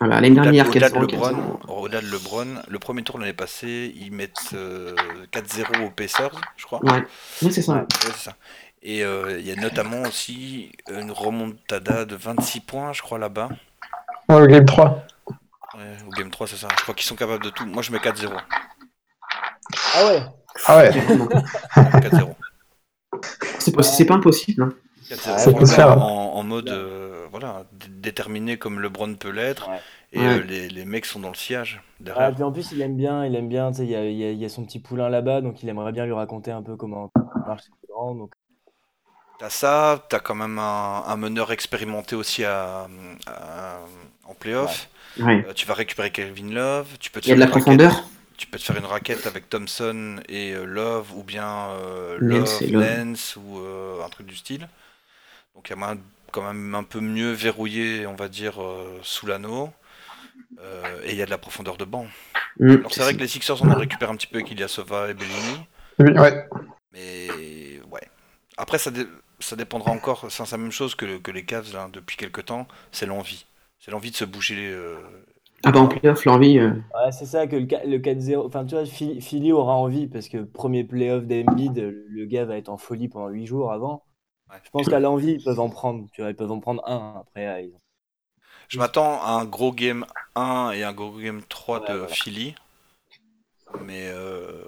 [0.00, 4.12] Bah, L'année dernière, au-delà de, LeBron, au-delà de LeBron, le premier tour l'année passée, ils
[4.12, 4.94] mettent euh,
[5.32, 6.80] 4-0 aux Pacers, je crois.
[6.84, 7.02] Ouais,
[7.42, 7.72] Ouais, c'est ça.
[7.72, 7.78] Ouais.
[7.80, 8.34] Ouais, c'est ça.
[8.82, 13.48] Et euh, il y a notamment aussi une remontada de 26 points, je crois, là-bas.
[14.28, 15.04] Ouais, le game 3.
[15.76, 16.68] Ouais, au Game 3, c'est ça.
[16.76, 17.64] Je crois qu'ils sont capables de tout.
[17.66, 18.30] Moi, je mets 4-0.
[19.94, 20.22] Ah ouais
[20.66, 20.90] Ah ouais.
[20.94, 21.28] Carrément.
[21.74, 22.34] 4-0.
[23.82, 24.62] C'est pas impossible.
[24.62, 24.72] hein.
[25.10, 25.38] 4-0.
[25.38, 25.98] Ça peut se faire.
[26.02, 29.68] En, en mode euh, voilà, déterminé comme LeBron peut l'être.
[29.68, 29.82] Ouais.
[30.12, 30.26] Et Ouais.
[30.26, 31.82] euh, les, les mecs sont dans le sillage
[32.14, 32.32] Ah, derrière.
[32.32, 34.16] puis en plus, il aime bien, il aime bien, tu sais, il y a, il
[34.16, 36.76] y y a son petit poulain là-bas, donc il aimerait bien lui raconter un peu
[36.76, 38.32] comment ça marche de rang, donc
[39.38, 42.88] T'as ça, t'as quand même un, un meneur expérimenté aussi à,
[43.26, 43.80] à-
[44.24, 44.88] en playoff.
[45.18, 45.44] Ouais.
[45.44, 46.98] Euh, tu vas récupérer Kelvin Love.
[47.00, 48.08] Tu peux te Il y a de la profondeur.
[48.36, 52.62] tu peux te faire une raquette avec Thompson et euh, Love, ou bien euh, Lance
[52.70, 52.70] Love.
[52.70, 54.68] Lance, ou euh, un truc du style.
[55.54, 56.00] Donc il y a moyen de
[56.36, 59.72] quand même un peu mieux verrouiller, on va dire, euh, sous l'anneau.
[60.60, 62.06] Euh, et il y a de la profondeur de banc.
[62.60, 65.10] Mm, Alors c'est vrai que les Sixers on en récupère un petit peu avec Ilyasova
[65.10, 65.68] et Bellini.
[65.98, 66.46] Oui, ouais.
[66.92, 68.08] Mais ouais.
[68.56, 69.06] Après, ça, dé-
[69.40, 70.30] ça dépendra encore.
[70.30, 72.66] C'est la même chose que, que les Cavs là, depuis quelques temps.
[72.92, 73.46] C'est l'envie.
[73.78, 74.68] C'est l'envie de se bouger.
[74.70, 74.96] euh,
[75.64, 76.58] Ah bah en playoff, l'envie.
[76.58, 78.46] euh, Ouais, c'est ça que le, le 4-0.
[78.46, 82.56] Enfin, tu vois, Philly, aura envie parce que premier playoff d'Embiid, le le gars va
[82.56, 84.04] être en folie pendant 8 jours avant.
[84.64, 86.08] Je pense qu'à l'envie, ils peuvent en prendre.
[86.12, 87.20] Tu vois, ils peuvent en prendre un.
[87.20, 87.80] Après, ils ont-
[88.68, 90.06] Je m'attends à un gros game
[90.36, 92.14] 1 et un gros game 3 Ouais, de voilà.
[92.14, 92.54] Philly.
[93.84, 94.62] Mais euh,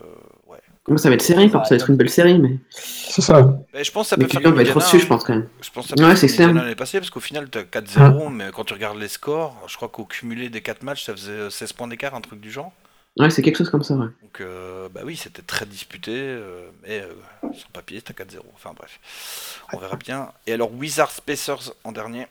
[0.47, 0.61] ouais.
[0.89, 1.49] moi, ça va être serré.
[1.49, 2.59] Ça va être une belle série, mais.
[2.71, 3.59] C'est ça.
[3.73, 5.05] Mais je pense que ça Mais peut faire Cleveland comme va être Indiana, au-dessus, je
[5.05, 5.09] hein.
[5.09, 5.49] pense, quand même.
[5.61, 7.65] Je pense que ça peut Ouais, faire c'est l'année passée parce qu'au final tu as
[7.65, 11.13] 4-0 mais quand tu regardes les scores, je crois qu'au cumulé des 4 matchs ça
[11.15, 12.73] faisait 16 points d'écart, un truc du genre.
[13.17, 14.09] Ouais, c'est quelque chose comme ça, ouais.
[14.23, 17.15] Donc euh, bah oui, c'était très disputé euh, mais euh,
[17.53, 18.43] sur papier c'était 4-0.
[18.55, 19.65] Enfin bref.
[19.73, 20.33] On verra bien.
[20.47, 22.27] Et alors Wizards Pacers en dernier.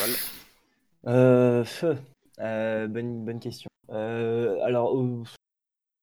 [0.00, 0.10] Val.
[1.06, 1.96] Euh, feu.
[2.38, 3.68] Euh, bonne, bonne question.
[3.90, 5.24] Euh, alors, au-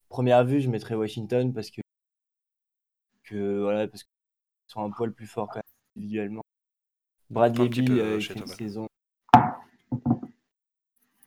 [0.09, 1.81] première vue, je mettrais Washington parce que,
[3.23, 4.11] que voilà, parce qu'ils
[4.67, 5.63] sont un poil plus forts quand même
[5.97, 6.41] individuellement.
[7.29, 8.87] Bradley Bill euh, une saison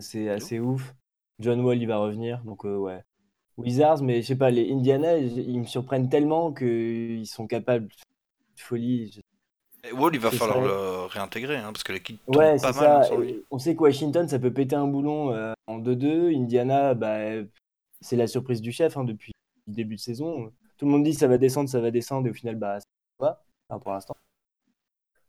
[0.01, 0.95] c'est assez ouf.
[1.39, 3.03] John Wall il va revenir, donc euh, ouais.
[3.57, 8.61] Wizards, mais je sais pas, les Indiana, ils me surprennent tellement qu'ils sont capables de
[8.61, 9.21] folie.
[9.85, 10.65] Et Wall il va falloir ça.
[10.65, 13.17] le réintégrer hein, parce que l'équipe tourne Ouais, pas mal ça.
[13.17, 13.43] lui.
[13.51, 16.37] On sait que Washington, ça peut péter un boulon euh, en 2-2.
[16.37, 17.19] Indiana, bah,
[18.01, 19.33] c'est la surprise du chef hein, depuis
[19.67, 20.53] le début de saison.
[20.77, 22.87] Tout le monde dit ça va descendre, ça va descendre, et au final, bah, ça
[23.21, 24.17] va pas enfin, pour l'instant.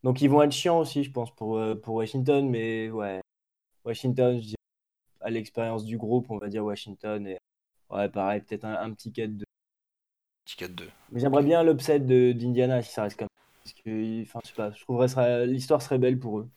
[0.03, 3.21] Donc ils vont être chiants aussi, je pense, pour, euh, pour Washington, mais ouais,
[3.83, 4.55] Washington, je
[5.21, 7.37] à l'expérience du groupe, on va dire Washington, et
[7.89, 9.43] ouais, pareil, peut-être un, un petit 4-2.
[10.45, 10.89] Petit 4-2.
[11.11, 13.43] Mais j'aimerais bien l'upset de- d'Indiana si ça reste comme ça.
[13.63, 16.49] Parce que, enfin, je sais pas, je trouverais ça- l'histoire serait belle pour eux.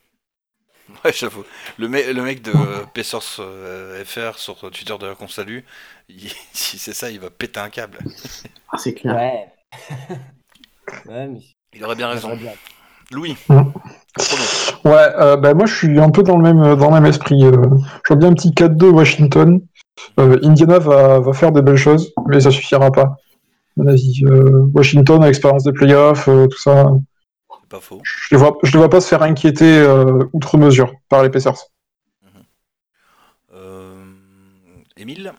[1.04, 1.44] Ouais, j'avoue.
[1.78, 2.52] Le, me- le mec de
[2.92, 5.60] Pacers euh, FR sur Twitter de qu'on salue,
[6.08, 7.98] il- si c'est ça, il va péter un câble.
[8.74, 9.14] Ah, c'est clair.
[9.14, 9.48] Ouais.
[11.06, 11.40] ouais, mais
[11.74, 12.34] Il aurait bien raison.
[12.36, 12.52] bien.
[13.10, 13.64] Louis, chrono.
[14.84, 17.44] Ouais, euh, bah, moi je suis un peu dans le même, dans le même esprit.
[17.44, 17.52] euh.
[17.52, 19.60] je vois bien un petit 4-2 Washington.
[20.18, 23.02] Euh, Indiana va, va faire des belles choses, mais ça suffira pas.
[23.02, 23.16] À
[23.76, 24.22] mon avis.
[24.24, 26.90] Euh, Washington a l'expérience des playoffs, euh, tout ça.
[27.60, 28.00] C'est pas faux.
[28.02, 31.30] Je ne vois, je les vois pas se faire inquiéter euh, outre mesure par les
[31.30, 31.54] Pacers.
[33.54, 34.02] Euh,
[34.96, 35.32] Émile?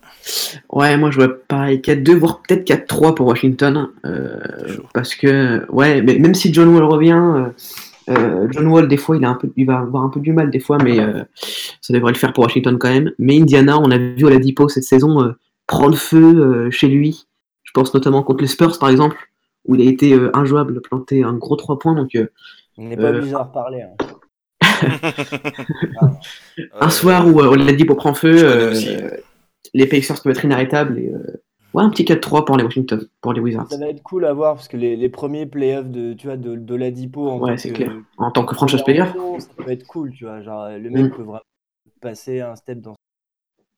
[0.69, 3.89] Ouais, moi je vois pareil 4-2, voire peut-être 4-3 pour Washington.
[4.05, 4.39] euh,
[4.93, 7.45] parce que, ouais, mais même si John Wall revient, euh,
[8.09, 10.33] euh, John Wall, des fois, il, a un peu, il va avoir un peu du
[10.33, 11.23] mal, des fois, mais euh,
[11.81, 13.11] ça devrait le faire pour Washington quand même.
[13.19, 15.31] Mais Indiana, on a vu à la Dipo cette saison euh,
[15.67, 17.25] prendre feu euh, chez lui.
[17.63, 19.17] Je pense notamment contre les Spurs, par exemple,
[19.65, 21.95] où il a été euh, injouable, planté un gros 3 points.
[21.95, 22.27] Donc, euh,
[22.77, 23.81] On n'est pas Euh, obligé d'en reparler.
[23.81, 23.95] hein.
[26.79, 29.09] un soir où euh, la Dipo prend feu, euh,
[29.73, 30.99] les Pacers peuvent être inarrêtables.
[30.99, 31.41] Et, euh,
[31.73, 33.69] ouais, un petit 4-3 pour les Washington, pour les Wizards.
[33.69, 36.37] Ça va être cool à voir parce que les, les premiers playoffs de, tu vois,
[36.37, 37.91] de, de Ladipo en Ouais, tant c'est que, clair.
[38.17, 39.05] En tant que franchise player.
[39.39, 40.41] ça peut être cool, tu vois.
[40.41, 41.15] Genre, le mec Mm.
[41.15, 41.41] peut vraiment
[42.01, 42.95] passer un step dans,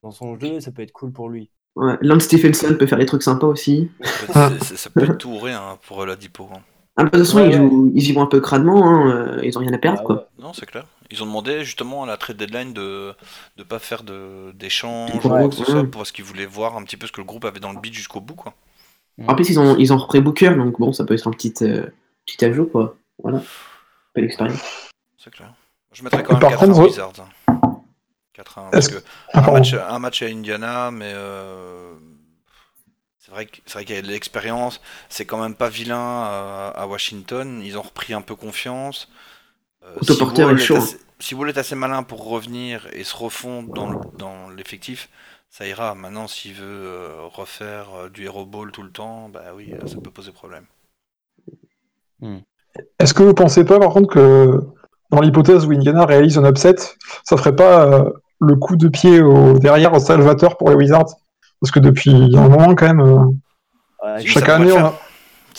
[0.04, 1.50] dans son jeu, ça peut être cool pour lui.
[1.76, 3.90] Ouais, Lance Stephenson peut faire des trucs sympas aussi.
[4.32, 6.48] Ça peut être tout ou rien hein, pour la Dipo.
[6.54, 6.60] hein.
[6.98, 7.92] Ah, de toute façon, Ouais, ils, ouais.
[7.94, 10.16] ils y vont un peu cradement, hein, euh, ils ont rien à perdre, Ah quoi.
[10.16, 10.44] ouais.
[10.44, 10.86] Non, c'est clair.
[11.12, 13.14] Ils ont demandé justement à la trade deadline de
[13.58, 15.66] ne pas faire de- d'échanges Ouais, ou quoi que ce ouais.
[15.72, 17.80] soit parce qu'ils voulaient voir un petit peu ce que le groupe avait dans le
[17.80, 18.36] beat jusqu'au bout.
[18.36, 18.54] Quoi.
[19.28, 21.54] En plus, ils ont, ils ont repris Booker, donc bon, ça peut être un petit,
[21.62, 21.86] euh,
[22.26, 22.96] petit ajout, quoi.
[23.22, 23.42] Voilà.
[24.16, 24.90] Belle expérience.
[25.18, 25.54] C'est clair.
[25.94, 27.14] Je mettrais quand même Par 4 contre, Wizards.
[28.34, 28.70] 4-1.
[28.72, 29.04] Parce Est-ce que
[29.34, 31.94] Ah, un match, un match à Indiana, mais euh,
[33.26, 34.82] c'est vrai que- c'est vrai qu'il y a de l'expérience.
[35.10, 37.62] C'est quand même pas vilain à, à Washington.
[37.64, 39.10] Ils ont repris un peu confiance.
[39.84, 43.04] Euh, si Porter Wall est chaud, assez, si Wall est assez malin pour revenir et
[43.06, 45.10] se refondre dans le- dans l'effectif,
[45.50, 45.96] ça ira.
[45.96, 49.86] Maintenant, s'il veut euh, refaire euh, du hero ball tout le temps, bah oui, euh,
[49.88, 50.68] ça peut poser problème.
[53.00, 54.60] Est-ce que vous pensez pas par contre que
[55.12, 56.76] dans l'hypothèse où Indiana réalise un upset,
[57.24, 58.10] ça ferait pas euh,
[58.42, 61.16] le coup de pied au, derrière au salvateur pour les Wizards?
[61.66, 63.26] Parce que depuis un moment quand même, euh,
[64.04, 64.94] Ouais, chaque année on a,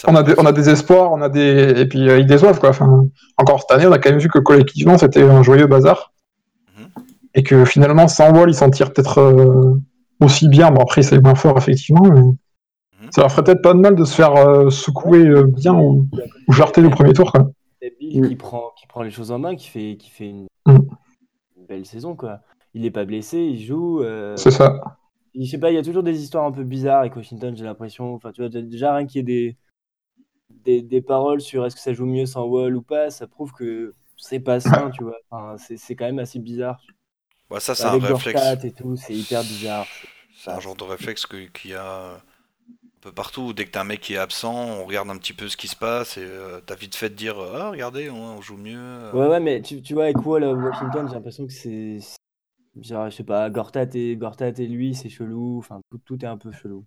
[0.06, 2.60] on, des, on le a des espoirs, on a des et puis euh, ils déçoivent
[2.60, 2.68] quoi.
[2.68, 6.12] Enfin, encore cette année, on a quand même vu que collectivement c'était un joyeux bazar
[6.78, 6.86] Mhm.
[7.34, 9.74] et que finalement sans Wall ils s'en tirent peut-être euh,
[10.20, 10.70] aussi bien.
[10.70, 13.10] Bon après c'est moins fort effectivement, mais Mhm.
[13.10, 16.06] ça leur ferait peut-être pas de mal de se faire euh, secouer euh, bien ou,
[16.46, 17.50] ou jarter le premier tour quoi.
[17.82, 18.28] C'est Bill Mm.
[18.28, 20.78] qui, prend, qui prend les choses en main, qui fait, qui fait une, Mm.
[21.56, 22.14] une belle saison.
[22.14, 22.38] Quoi.
[22.74, 24.02] Il n'est pas blessé, il joue.
[24.04, 24.98] euh, C'est ça.
[25.38, 27.64] Je sais pas, il y a toujours des histoires un peu bizarres avec Washington, j'ai
[27.64, 28.14] l'impression.
[28.14, 29.56] Enfin, tu vois, déjà rien qu'il y ait
[30.50, 33.52] des, des, paroles sur est-ce que ça joue mieux sans Wall ou pas, ça prouve
[33.52, 35.18] que c'est pas sain, tu vois.
[35.30, 36.80] Enfin, c'est quand même assez bizarre.
[37.50, 38.64] Ouais, ça, c'est un réflexe.
[38.64, 39.86] et tout, c'est hyper bizarre.
[40.36, 42.20] C'est un genre de réflexe qu'il y a un
[43.00, 43.52] peu partout.
[43.52, 45.68] Dès que t'as un mec qui est absent, on regarde un petit peu ce qui
[45.68, 49.10] se passe et euh, t'as vite fait de dire Ah, regardez, on, joue mieux.
[49.12, 52.00] Ouais, ouais, mais tu, tu vois, avec Wall Washington, j'ai l'impression que c'est
[52.82, 55.58] je sais pas, Gortat et, Gortat et lui, c'est chelou.
[55.58, 56.84] Enfin, tout, tout, est un peu chelou.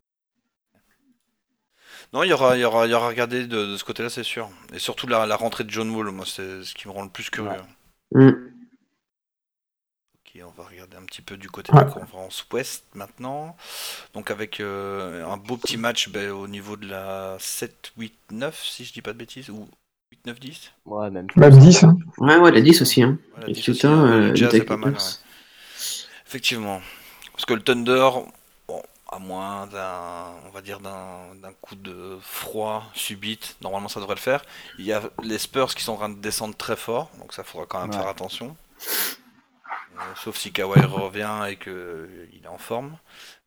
[2.13, 4.09] Non, il y aura, il y aura, il y aura à regarder de, ce côté-là,
[4.09, 4.49] c'est sûr.
[4.73, 7.09] Et surtout la, la, rentrée de John Wall, moi, c'est ce qui me rend le
[7.09, 7.61] plus curieux.
[8.13, 8.29] Mm.
[8.29, 13.55] Ok, on va regarder un petit peu du côté de la conférence Ouest maintenant.
[14.13, 18.63] Donc avec euh, un beau petit match ben, au niveau de la 7, 8, 9,
[18.63, 19.67] si je dis pas de bêtises, ou
[20.11, 21.83] 8, 9, 10 Ouais, même, même 10.
[21.83, 21.97] Hein.
[22.19, 23.01] Ouais, ouais, la 10 aussi.
[23.01, 23.17] Hein.
[23.37, 24.05] Ouais, la 10 aussi, hein.
[24.05, 24.93] Euh, jazz, c'est pas mal.
[24.93, 24.99] Ouais.
[26.29, 26.79] Effectivement.
[27.31, 28.07] Parce que le Thunder,
[28.67, 34.13] bon, à moins d'un, on va dire d'un coup de froid subite, normalement ça devrait
[34.13, 34.43] le faire.
[34.77, 37.43] Il y a les Spurs qui sont en train de descendre très fort, donc ça
[37.43, 38.55] faudra quand même faire attention.
[38.85, 42.95] Euh, sauf si Kawhi revient et qu'il est en forme.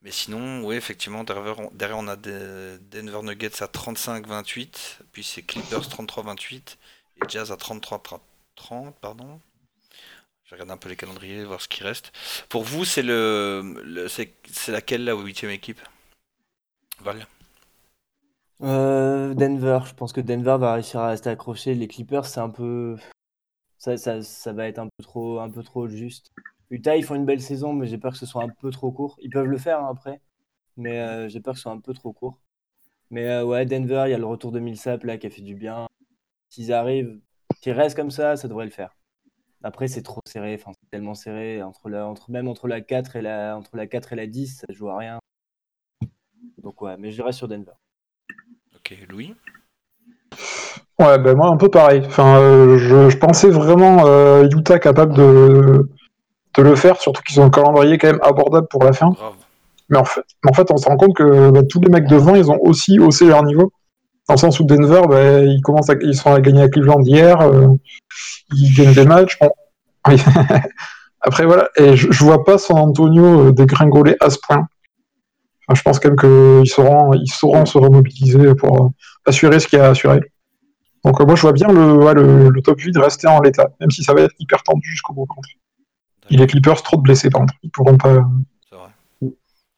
[0.02, 5.42] Mais sinon, oui, effectivement, derrière, derrière on a des Denver Nuggets à 35-28, puis c'est
[5.42, 8.10] Clippers 33-28 et Jazz à 33-30,
[9.00, 9.40] pardon.
[10.52, 12.12] Regarde un peu les calendriers, voir ce qui reste.
[12.50, 15.80] Pour vous, c'est le, c'est laquelle la huitième équipe?
[17.00, 17.26] Val
[18.62, 19.80] euh, Denver.
[19.86, 21.74] Je pense que Denver va réussir à rester accroché.
[21.74, 22.96] Les Clippers, c'est un peu,
[23.78, 26.30] ça, ça, va être un peu trop, un peu trop juste.
[26.70, 28.92] Utah, ils font une belle saison, mais j'ai peur que ce soit un peu trop
[28.92, 29.16] court.
[29.22, 30.20] Ils peuvent le faire hein, après,
[30.76, 32.38] mais euh, j'ai peur que ce soit un peu trop court.
[33.10, 35.42] Mais euh, ouais, Denver, il y a le retour de Millsap là qui a fait
[35.42, 35.86] du bien.
[36.50, 37.20] S'ils arrivent,
[37.62, 38.94] s'ils restent comme ça, ça devrait le faire.
[39.64, 41.62] Après, c'est trop serré, enfin, c'est tellement serré.
[41.62, 44.58] Entre la, entre, même entre la 4 et la, entre la 4 et la 10,
[44.60, 45.18] ça joue à rien.
[46.58, 47.72] Donc ouais, mais je reste sur Denver.
[48.74, 49.34] Ok, Louis?
[50.98, 52.02] Ouais, ben moi un peu pareil.
[52.06, 55.88] Enfin, euh, je, pensais vraiment euh, Utah capable de,
[56.54, 59.10] de le faire, surtout qu'ils ont un calendrier quand même abordable pour la fin.
[59.88, 62.34] Mais en fait, en fait, on se rend compte que bah, tous les mecs devant,
[62.34, 63.72] ils ont aussi haussé leur niveau.
[64.28, 67.02] Dans le sens où Denver, bah, ils commencent à, ils sont à gagner à Cleveland
[67.02, 67.40] hier.
[67.40, 67.68] Euh,
[68.54, 69.38] ils gagnent des matchs.
[71.20, 71.68] Après, voilà.
[71.76, 74.66] Et je, je, vois pas San Antonio euh, dégringoler à ce point.
[75.66, 78.88] Enfin, je pense quand même qu'ils sauront, ils sauront se remobiliser pour euh,
[79.26, 80.20] assurer ce qu'il y a à assurer.
[81.04, 83.90] Donc, euh, moi, je vois bien le, le, le, top 8 rester en l'état, même
[83.90, 85.26] si ça va être hyper tendu jusqu'au bout.
[86.30, 87.54] Il est Clippers, trop de blessés, par contre.
[87.62, 88.24] Ils pourront pas.
[88.68, 88.88] C'est vrai.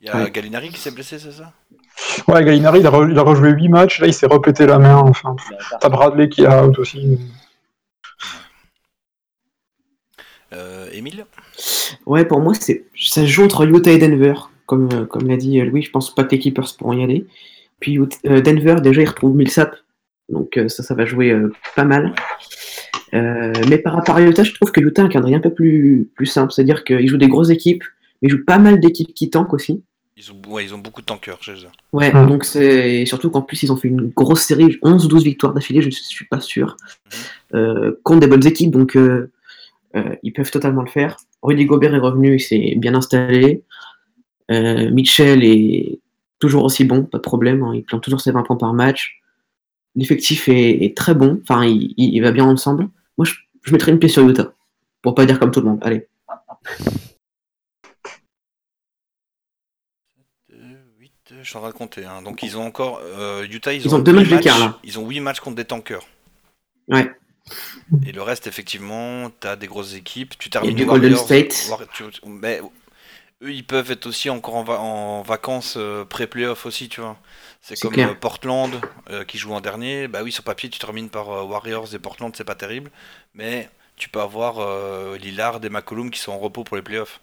[0.01, 1.53] Il y a Gallinari qui s'est blessé, c'est ça?
[2.29, 4.97] Ouais, Gallinari, il a, il a, rejoué 8 matchs, là, il s'est repété la main.
[4.97, 5.37] Enfin,
[5.81, 7.19] t'as Bradley qui est out aussi.
[10.53, 11.27] Euh, Émile
[12.07, 14.35] Ouais, pour moi, c'est ça joue entre Utah et Denver.
[14.67, 17.27] Comme, euh, comme l'a dit Louis, je pense pas que les Clippers pourront y aller.
[17.81, 19.77] Puis euh, Denver, déjà, il retrouve Millsap.
[20.29, 21.37] Donc ça, ça va jouer
[21.77, 22.15] pas mal.
[23.13, 26.09] mais par rapport à Utah, je trouve que Utah a un calendrier un peu plus,
[26.15, 26.51] plus simple.
[26.51, 27.85] C'est-à-dire qu'ils jouent des grosses équipes,
[28.23, 29.83] mais ils jouent pas mal d'équipes qui tankent aussi.
[30.17, 31.71] Ils ont, ouais, ils ont beaucoup de tankers chez eux.
[31.93, 32.29] Ouais, mmh.
[32.29, 35.53] donc c'est surtout qu'en plus ils ont fait une grosse série, 11 ou 12 victoires
[35.53, 36.77] d'affilée, je ne suis pas sûr,
[37.53, 37.91] mmh.
[38.05, 38.71] contre des bonnes équipes.
[38.71, 38.97] Donc
[39.97, 41.17] euh, ils peuvent totalement le faire.
[41.43, 43.63] Rudy Gobert est revenu, il s'est bien installé.
[44.51, 46.01] Euh, Mitchell est
[46.39, 47.63] toujours aussi bon, pas de problème.
[47.63, 47.73] Hein.
[47.75, 49.21] il plante toujours ses 20 points par match.
[49.95, 52.89] L'effectif est, très bon, enfin, il, va bien ensemble.
[53.17, 54.53] Moi, je, je mettrais une pièce sur Utah,
[55.03, 55.79] pour pas dire comme tout le monde.
[55.83, 56.09] Allez.
[60.51, 62.05] 8, je suis en train de compter.
[62.05, 62.23] Hein.
[62.23, 63.01] Donc, ils ont encore.
[63.03, 64.79] Euh, Utah, ils, ont, deux matchs d'écart là.
[64.83, 66.07] Ils ont 8 matchs contre des tankers.
[66.89, 67.11] Ouais.
[68.07, 70.35] Et le reste, effectivement, tu as des grosses équipes.
[70.39, 71.71] Tu termines du Golden State.
[72.27, 72.61] mais
[73.43, 77.19] eux, ils peuvent être aussi encore en, vacances euh, pré-playoff aussi, tu vois.
[77.61, 78.73] C'est comme euh, Portland
[79.27, 80.09] qui joue en dernier.
[80.09, 82.91] Bah oui, sur papier, tu termines par Warriors et Portland, c'est pas terrible.
[83.35, 84.57] Mais tu peux avoir
[85.17, 87.21] Lillard et McCollum qui sont en repos pour les playoffs.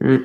[0.00, 0.18] Mm.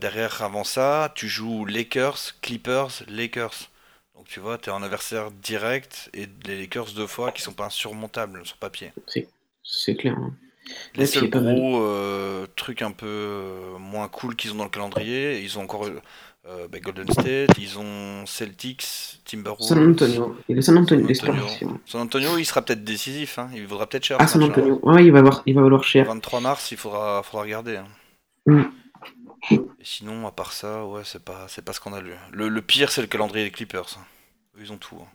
[0.00, 3.70] Derrière, avant ça, tu joues Lakers, Clippers, Lakers.
[4.16, 7.52] Donc tu vois, tu es en adversaire direct et les Lakers deux fois qui sont
[7.52, 8.92] pas insurmontables sur papier.
[9.62, 10.16] C'est clair.
[10.18, 10.34] Hein.
[10.94, 15.40] Les seuls gros euh, trucs un peu euh, moins cool qu'ils ont dans le calendrier,
[15.40, 19.68] ils ont encore euh, bah, Golden State, ils ont Celtics, Timberwolves.
[19.68, 20.36] San Antonio.
[20.48, 21.08] Et San Antonio.
[21.14, 22.38] San Antonio.
[22.38, 23.48] il sera peut-être décisif, hein.
[23.54, 24.16] il vaudra peut-être cher.
[24.20, 26.06] Ah, San Antonio, ouais, il va, avoir, il va valoir cher.
[26.06, 27.76] 23 mars, il faudra, faudra regarder.
[27.76, 27.86] Hein.
[28.46, 28.62] Mm.
[29.50, 32.16] Et sinon, à part ça, ouais, c'est pas, c'est pas scandaleux.
[32.32, 33.98] Le, le pire, c'est le calendrier des Clippers.
[34.58, 34.96] Ils ont tout.
[35.00, 35.08] Hein.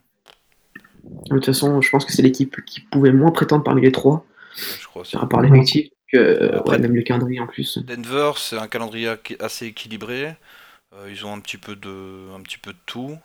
[1.30, 4.26] De toute façon, je pense que c'est l'équipe qui pouvait moins prétendre parmi les trois.
[4.80, 7.78] je crois Par rapport à l'effectif, que même le calendrier en plus.
[7.80, 10.36] Denver, c'est un calendrier assez équilibré.
[10.94, 13.18] Euh, ils ont un petit peu de, un petit peu de tout.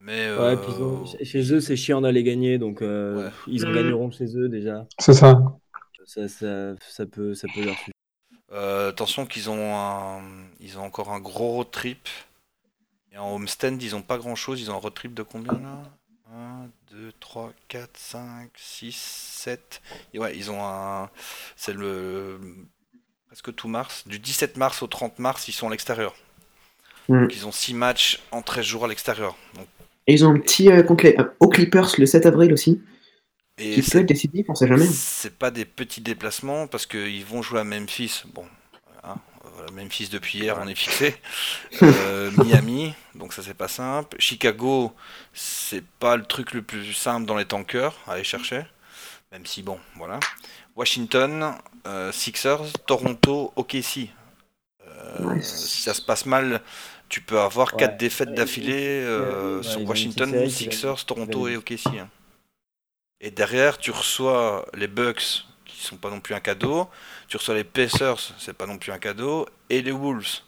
[0.00, 3.30] Mais Ouais, euh, puis ils ont- chez eux, c'est chiant d'aller gagner, donc euh, Ouais.
[3.46, 3.74] ils en Mm.
[3.74, 4.86] gagneront chez eux déjà.
[4.98, 5.42] C'est ça.
[6.06, 7.94] Ça, ça, ça peut, ça peut leur suffire.
[8.52, 10.20] Euh, attention qu'ils ont un,
[10.60, 12.08] ils ont encore un gros road trip.
[13.12, 14.60] Et en homestand, ils ont pas grand chose.
[14.60, 15.82] Ils ont un road trip de combien là?
[16.32, 19.80] 1, 2, 3, 4, 5, 6, 7.
[20.12, 21.10] Et ouais, ils ont un.
[21.56, 22.40] C'est le.
[23.28, 24.04] Presque tout mars.
[24.06, 26.14] Du 17 mars au 30 mars, ils sont à l'extérieur.
[27.08, 27.22] Mm.
[27.22, 29.36] Donc ils ont 6 matchs en 13 jours à l'extérieur.
[29.54, 29.66] Donc,
[30.06, 32.80] Et ils ont un petit euh, contre les- euh, aux Clippers le 7 avril aussi,
[33.58, 34.88] et qui peut c'est être décisif, on sait jamais.
[34.88, 38.22] C'est pas des petits déplacements parce qu'ils vont jouer à Memphis.
[38.34, 38.44] Bon,
[39.04, 39.16] hein,
[39.54, 41.16] voilà, Memphis depuis hier, on est fixé.
[41.82, 44.16] Euh, Miami, donc ça c'est pas simple.
[44.20, 44.94] Chicago,
[45.32, 48.64] c'est pas le truc le plus simple dans les tankers à aller chercher.
[49.32, 50.20] Même si bon, voilà.
[50.76, 51.54] Washington,
[51.86, 54.10] euh, Sixers, Toronto, OKC.
[54.86, 56.62] Euh, si ça se passe mal,
[57.08, 57.76] tu peux avoir Ouais.
[57.76, 61.56] quatre défaites Ouais, d'affilée euh, ouais, sur Washington, Sixers, Toronto et.
[61.56, 61.98] OKC.
[61.98, 62.08] hein.
[63.24, 66.90] Et derrière, tu reçois les Bucks, qui sont pas non plus un cadeau.
[67.26, 69.46] Tu reçois les Pacers, c'est pas non plus un cadeau.
[69.70, 70.42] Et les Wolves.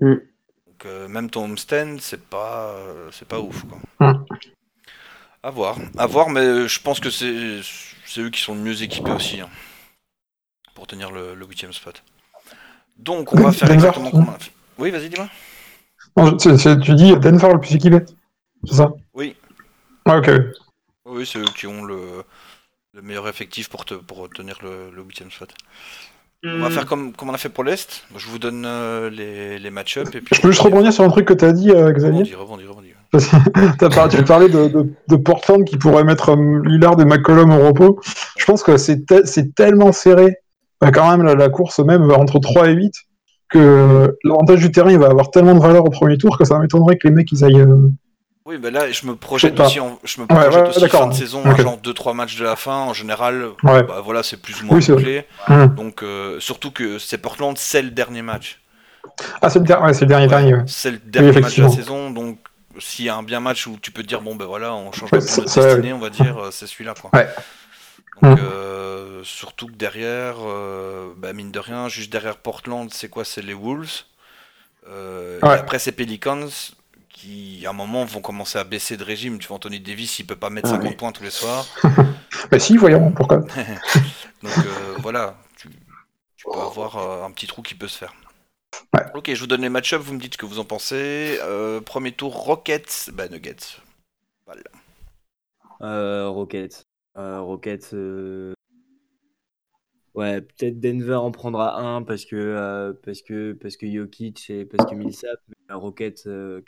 [0.00, 0.14] Mm.
[0.66, 3.64] Donc euh, même ton homestand, c'est pas, euh, c'est pas ouf.
[3.66, 3.78] Quoi.
[4.00, 4.24] Mm.
[5.42, 7.60] À voir, à voir, mais je pense que c'est,
[8.06, 9.50] c'est eux qui sont le mieux équipés aussi hein,
[10.74, 12.02] pour tenir le, le huitième spot.
[12.96, 14.52] Donc on va faire exactement comme on a fait.
[14.78, 15.28] Oui, vas-y, dis-moi.
[16.16, 17.98] Non, c'est- tu dis Denver le plus équipé
[18.64, 18.90] C'est ça?
[19.12, 19.36] Oui.
[20.06, 20.30] Ah, ok.
[21.06, 21.98] Oui, c'est eux qui ont le,
[22.94, 25.50] le meilleur effectif pour, te, pour tenir le, le huitième spot.
[26.44, 28.04] On va faire comme, comme on a fait pour l'Est.
[28.16, 30.06] Je vous donne euh, les, les match-up.
[30.14, 32.34] et puis Je peux juste rebondir sur un truc que tu as dit, euh, Xavier
[32.34, 34.08] Rebondis, rebondis, rebondis.
[34.16, 38.00] Tu parlais de, de, de Portland qui pourrait mettre euh, Lillard et McCollum au repos.
[38.38, 40.36] Je pense que c'est te- c'est tellement serré,
[40.84, 42.92] euh, quand même, la, la course même euh, entre 3 et 8,
[43.50, 46.58] que l'avantage du terrain il va avoir tellement de valeur au premier tour que ça
[46.58, 47.64] m'étonnerait que les mecs ils aillent.
[48.46, 51.00] Oui, mais là, je me projette aussi, en, je me projette ouais, aussi d'accord.
[51.02, 52.76] fin de saison, à genre 2-3 matchs de la fin.
[52.76, 53.82] En général, Ouais.
[53.82, 55.26] bah, voilà, c'est plus ou moins Oui, bouclé.
[55.48, 55.74] Hum.
[55.74, 58.60] Donc, euh, surtout que c'est Portland, c'est le dernier match.
[59.42, 60.54] Ah, c'est le, der- le dernier dernier.
[60.68, 62.10] C'est le dernier match de la saison.
[62.10, 62.38] Donc,
[62.78, 64.92] s'il y a un bien match où tu peux te dire, bon, ben voilà, on
[64.92, 66.94] change ça- destinée, on va dire, euh, c'est celui-là.
[67.00, 67.10] Quoi.
[67.14, 67.28] Ouais.
[68.22, 68.44] Donc, Hum.
[68.44, 73.24] euh, surtout que derrière, euh, bah, mine de rien, juste derrière Portland, c'est quoi?
[73.24, 74.04] C'est les Wolves.
[74.88, 75.48] Euh, Ouais.
[75.56, 76.46] Et après, c'est Pelicans
[77.16, 79.38] qui, à un moment, vont commencer à baisser de régime.
[79.38, 80.96] Tu vois, Anthony Davis, il peut pas mettre Ah 50 ouais.
[80.96, 81.66] points tous les soirs.
[82.50, 83.38] Bah, si, voyons, pourquoi
[84.42, 85.68] Donc euh, voilà, tu,
[86.36, 88.14] tu peux avoir euh, un petit trou qui peut se faire.
[88.94, 89.04] Ouais.
[89.14, 91.38] Ok, je vous donne les match-up, vous me dites ce que vous en pensez.
[91.42, 93.80] Euh, premier tour, Rockets, bah Nuggets.
[94.44, 94.60] Voilà.
[95.80, 96.84] Euh, Rockets.
[97.16, 97.94] Euh, Rockets.
[100.16, 104.50] Euh, Ouais, peut-être Denver en prendra un parce que euh, parce que parce que Jokic
[104.50, 105.40] et parce que Millsap.
[105.68, 106.26] Mais Rockets.
[106.26, 106.62] euh,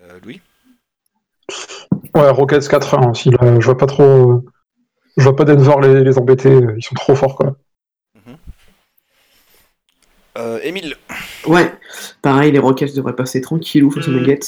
[0.00, 0.40] Euh, Louis?
[2.14, 3.30] Ouais, Rockets 4-1 aussi.
[3.30, 4.02] Là, je vois pas trop.
[4.32, 4.44] euh,
[5.16, 6.50] Je vois pas Denver les, les embêter.
[6.50, 7.56] euh, Ils sont trop forts, quoi.
[10.36, 10.96] euh, Émile
[11.46, 11.72] Ouais,
[12.22, 14.40] pareil, les Rockets devraient passer tranquillou face aux Nuggets.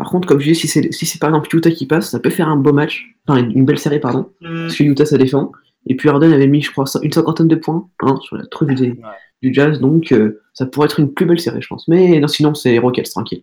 [0.00, 2.18] Par contre, comme je dis, si c'est si c'est par exemple Utah qui passe, ça
[2.20, 5.52] peut faire un beau match, enfin une belle série, pardon, parce que Utah ça défend.
[5.86, 8.70] Et puis Harden avait mis, je crois, une cinquantaine de points hein, sur la truc
[8.70, 8.94] Ouais.
[9.42, 11.86] du Jazz, donc euh, ça pourrait être une plus belle série, je pense.
[11.86, 13.42] Mais non, sinon, c'est les Rockets, tranquille.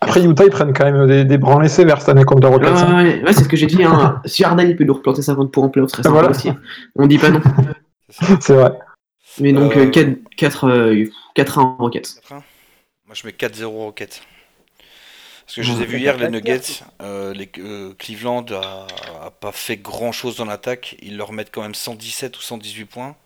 [0.00, 2.68] Après, Utah, ils prennent quand même des, des branlés sévères cette année contre les Rockets.
[2.72, 3.04] Ouais, hein.
[3.04, 3.82] ouais, ouais, c'est ce que j'ai dit.
[3.82, 4.20] Hein.
[4.24, 6.30] si Harden il peut nous replanter 50 points en playoff, sympa Voilà.
[6.30, 6.50] aussi.
[6.94, 7.40] On dit pas non.
[8.40, 8.72] C'est vrai.
[9.40, 10.94] Mais donc Euh, euh, 4, 4,
[11.34, 12.02] 4 1 Rockets.
[12.30, 12.42] 4-1 Moi
[13.14, 14.22] je mets 4-0 Rockets.
[15.48, 16.28] Parce que je les ai Ouais, vus hier, les 4-4.
[16.28, 16.84] Nuggets.
[17.02, 18.86] euh, les, euh, Cleveland a,
[19.22, 20.96] a pas fait grand chose dans l'attaque.
[21.02, 23.16] Ils leur mettent quand même 117 ou 118 points.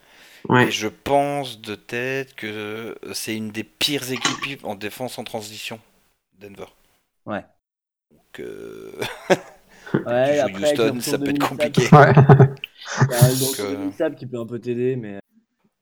[0.48, 0.68] Ouais.
[0.68, 5.80] Et je pense de tête que c'est une des pires équipes en défense en transition,
[6.40, 6.66] Denver.
[7.26, 7.44] Ouais.
[8.11, 8.92] Donc, euh,
[10.06, 11.88] Ouais, après, Houston, ça peut être Millsap, compliqué.
[11.92, 12.12] Ouais.
[13.61, 15.18] euh, Millsap qui peut un peu t'aider, mais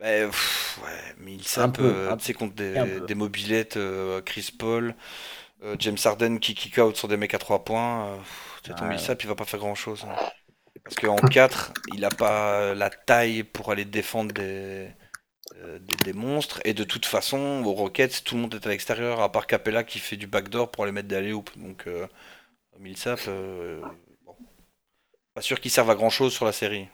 [0.00, 4.22] Ouais, pff, ouais, mais il Un sape, peu, un tu sais, contre des, mobilettes, euh,
[4.22, 4.94] Chris Paul,
[5.62, 8.06] euh, James Harden qui kick out sur des mecs à 3 points.
[8.08, 8.16] euh,
[8.66, 8.90] sais, ton Ouais.
[8.90, 10.06] Millsap, il va pas faire grand chose.
[10.84, 14.88] Parce qu'en 4, il a pas la taille pour aller défendre des,
[15.56, 16.60] euh, des, des monstres.
[16.64, 19.84] Et de toute façon, aux Rockets, tout le monde est à l'extérieur, à part Capella
[19.84, 22.06] qui fait du backdoor pour aller mettre des alley Donc, euh,
[22.78, 23.82] Millsap, euh,
[24.24, 24.34] bon.
[25.34, 26.88] pas sûr qu'il serve à grand chose sur la série.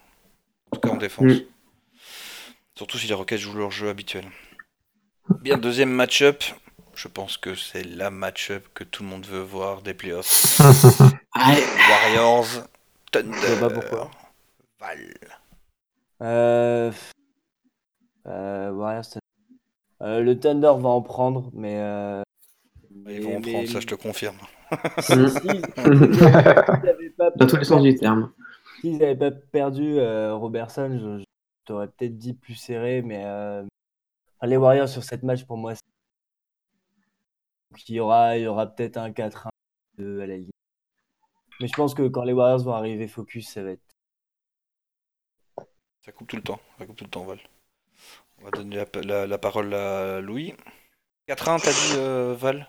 [0.72, 1.24] En tout cas en défense.
[1.26, 1.40] Mm.
[2.76, 4.24] Surtout si les Rockets jouent leur jeu habituel.
[5.42, 6.42] Bien, deuxième match-up.
[6.96, 10.58] Je pense que c'est la match-up que tout le monde veut voir des playoffs.
[11.34, 12.46] Warriors,
[13.12, 13.36] Thunder.
[13.42, 14.10] Je vois pas pourquoi.
[14.80, 14.98] Val.
[16.22, 16.90] Euh...
[18.26, 19.04] Euh, Warriors,
[20.02, 21.78] Euh, le Thunder va en prendre, mais.
[21.78, 22.22] euh,
[23.08, 24.36] Ils vont en mais- prendre, ça je te confirme.
[24.70, 26.06] Mm.
[27.36, 28.32] Dans tous les sens du terme.
[28.80, 31.24] S'ils n'avaient pas perdu euh, Robertson, je, je
[31.66, 33.62] t'aurais peut-être dit plus serré, mais euh,
[34.38, 35.80] enfin, les Warriors sur cette match, pour moi, c'est-
[37.70, 39.50] Donc, il y aura, il y aura peut-être un 4-1
[39.98, 40.50] de- à la ligne.
[41.60, 43.82] Mais je pense que quand les Warriors vont arriver focus, ça va être.
[46.04, 47.38] Ça coupe tout le temps, ça coupe tout le temps, Val.
[48.40, 50.54] On va donner la, la- la parole à Louis.
[51.26, 52.68] 4-1, t'as dit, euh, Val?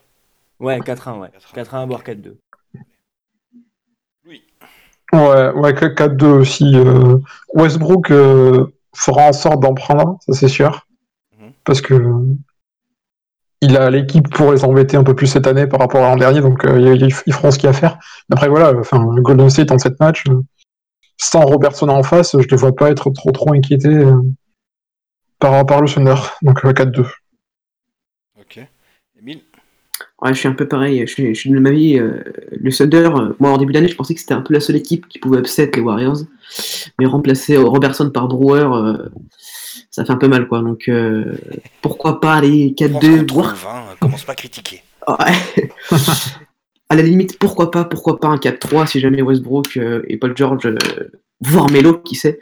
[0.60, 1.30] Ouais, 4-1, ouais.
[1.30, 1.54] 4-1.
[1.54, 2.40] 4-1, voire 4-2.
[4.24, 4.44] Louis.
[5.14, 6.76] Ouais, ouais, 4-2 aussi.
[6.76, 7.20] euh,
[7.54, 10.88] Westbrook euh, fera en sorte d'en prendre un, ça c'est sûr.
[11.38, 11.54] Mhm.
[11.64, 11.94] Parce que
[13.62, 16.16] il a l'équipe pour les embêter un peu plus cette année par rapport à l'an
[16.16, 17.98] dernier, donc euh, ils, ils- feront ce qu'il y a à faire.
[18.32, 20.42] Après voilà, enfin, Golden State en cette match, euh,
[21.18, 24.22] sans Robertson en face, je ne vois pas être trop trop inquiété euh,
[25.40, 26.16] par, par le Thunder.
[26.44, 27.06] Donc euh, 4-2.
[30.22, 32.00] Ouais, je suis un peu pareil, je suis, je suis de ma vie.
[32.00, 34.60] euh, le Thunder, euh, moi en début d'année, je pensais que c'était un peu la
[34.60, 36.18] seule équipe qui pouvait upset les Warriors.
[37.00, 39.10] Mais remplacer euh, Robertson par Brewer, euh,
[39.92, 40.62] ça fait un peu mal quoi.
[40.62, 40.90] Donc
[41.84, 44.82] pourquoi pas qu'on 4-2, voire trouve, hein, commence pas à critiquer.
[45.08, 45.70] Ouais.
[46.90, 50.68] à la limite, pourquoi pas, pourquoi pas un 4-3 si jamais Westbrook et Paul George,
[51.40, 52.40] voire Melo, qui sait,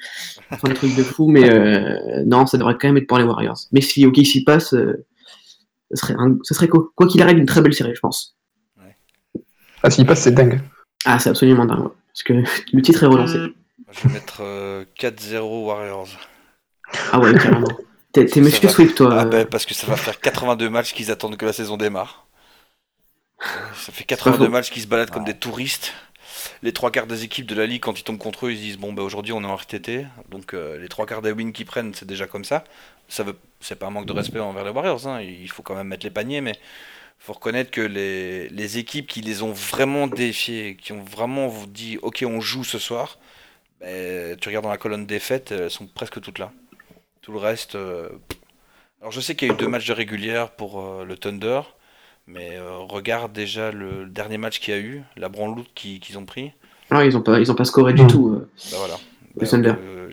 [0.57, 1.47] font des trucs de fou, mais
[2.25, 3.59] non, ça devrait quand même être pour les Warriors.
[3.71, 4.73] Mais si OK s'y passe,
[5.93, 8.35] ce serait, un- ce serait quoi quoi qu'il arrive une très belle série, je pense.
[9.83, 10.61] Ah, s'il passe, c'est dingue.
[11.05, 11.91] Ah, c'est absolument dingue, ouais.
[12.07, 12.33] parce que
[12.73, 13.37] le titre est relancé.
[13.37, 13.49] Moi,
[13.91, 16.07] Je vais mettre euh, 4-0 Warriors.
[17.11, 17.67] Ah ouais, carrément.
[18.11, 18.73] T'es Monsieur va.
[18.73, 19.09] Sweep, toi.
[19.11, 21.77] Ah euh, ben, parce que ça va faire 82 matchs qu'ils attendent que la saison
[21.77, 22.25] démarre.
[23.41, 24.51] Euh, Ça fait pas 82 faux.
[24.51, 25.93] matchs qu'ils se baladent comme des touristes.
[26.63, 28.61] Les trois quarts des équipes de la ligue, quand ils tombent contre eux, ils se
[28.61, 31.51] disent bon ben aujourd'hui on est en RTT, donc euh, les trois quarts des wins
[31.51, 32.63] qu'ils prennent, c'est déjà comme ça.
[33.09, 33.35] Ça veut,
[33.65, 35.21] c'est pas un manque de respect envers les Warriors, hein.
[35.21, 36.53] il faut quand même mettre les paniers, mais
[37.17, 41.97] faut reconnaître que les, les équipes qui les ont vraiment défiés, qui ont vraiment dit
[42.01, 43.17] ok on joue ce soir,
[43.81, 46.51] ben, tu regardes dans la colonne défaite, elles sont presque toutes là.
[47.21, 48.09] Tout le reste, euh,
[49.01, 51.61] alors je sais qu'il y a eu deux matchs de régulière pour euh, le Thunder,
[52.27, 56.17] mais euh, regarde déjà le dernier match qu'il y a eu, la branloute qui- qu'ils
[56.19, 56.51] ont pris.
[56.91, 58.07] ah, ils ont pas, ils ont pas scoré du Mm.
[58.07, 58.41] tout.
[58.71, 58.99] Bah voilà.
[59.35, 59.45] Bah,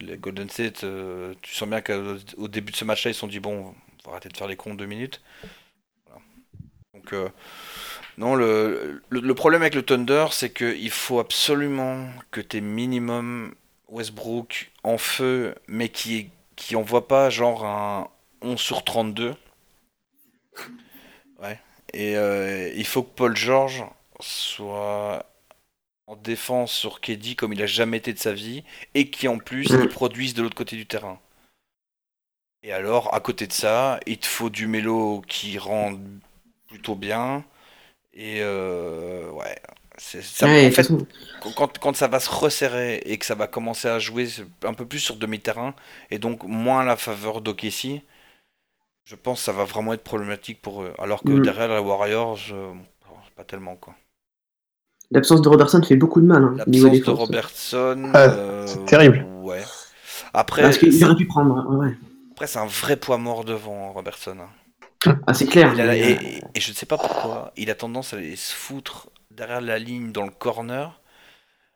[0.00, 3.20] les Golden State, euh, tu sens bien qu'au au début de ce match-là, ils se
[3.20, 5.20] sont dit bon, on va arrêter de faire les cons deux minutes.
[6.94, 7.28] Donc euh,
[8.18, 13.54] non, le, le, problème avec le Thunder, c'est qu'il faut absolument que tu minimum
[13.88, 18.08] Westbrook en feu, mais qui qui envoie pas genre un
[18.42, 19.34] 11 sur 32.
[21.40, 21.58] Ouais.
[21.94, 22.14] Et
[22.76, 23.84] il faut que Paul George
[24.20, 25.31] soit
[26.12, 29.38] en défense sur KD comme il a jamais été de sa vie et qui en
[29.38, 29.82] plus Mm.
[29.82, 31.18] il produise de l'autre côté du terrain.
[32.62, 35.94] Et alors, à côté de ça, il te faut du mélo qui rend
[36.68, 37.44] plutôt bien.
[38.14, 39.56] Et euh, ouais,
[39.98, 40.58] ça.
[40.62, 40.92] En fait,
[41.56, 44.28] quand, quand ça va se resserrer et que ça va commencer à jouer
[44.64, 45.74] un peu plus sur demi-terrain
[46.10, 48.02] et donc moins à la faveur d'Okessi,
[49.04, 50.94] je pense que ça va vraiment être problématique pour eux.
[50.98, 51.42] Alors que Mm.
[51.42, 52.74] derrière les Warriors, euh,
[53.36, 53.94] pas tellement quoi.
[55.14, 57.10] L'absence de Robertson fait beaucoup de mal hein, L'absence de.
[57.10, 59.26] Robertson, Ah, euh, c'est terrible.
[59.42, 59.62] Ouais.
[60.34, 61.68] Après, Parce qu'il c'est- aurait pu prendre.
[61.70, 61.94] ouais, ouais.
[62.32, 64.36] après c'est un vrai poids mort devant hein, Robertson.
[64.40, 65.12] hein.
[65.26, 65.72] Ah, c'est clair.
[65.74, 68.14] Il a- mais, et, euh, et- et je ne sais pas pourquoi, il a tendance
[68.14, 71.00] à aller se foutre derrière la ligne dans le corner.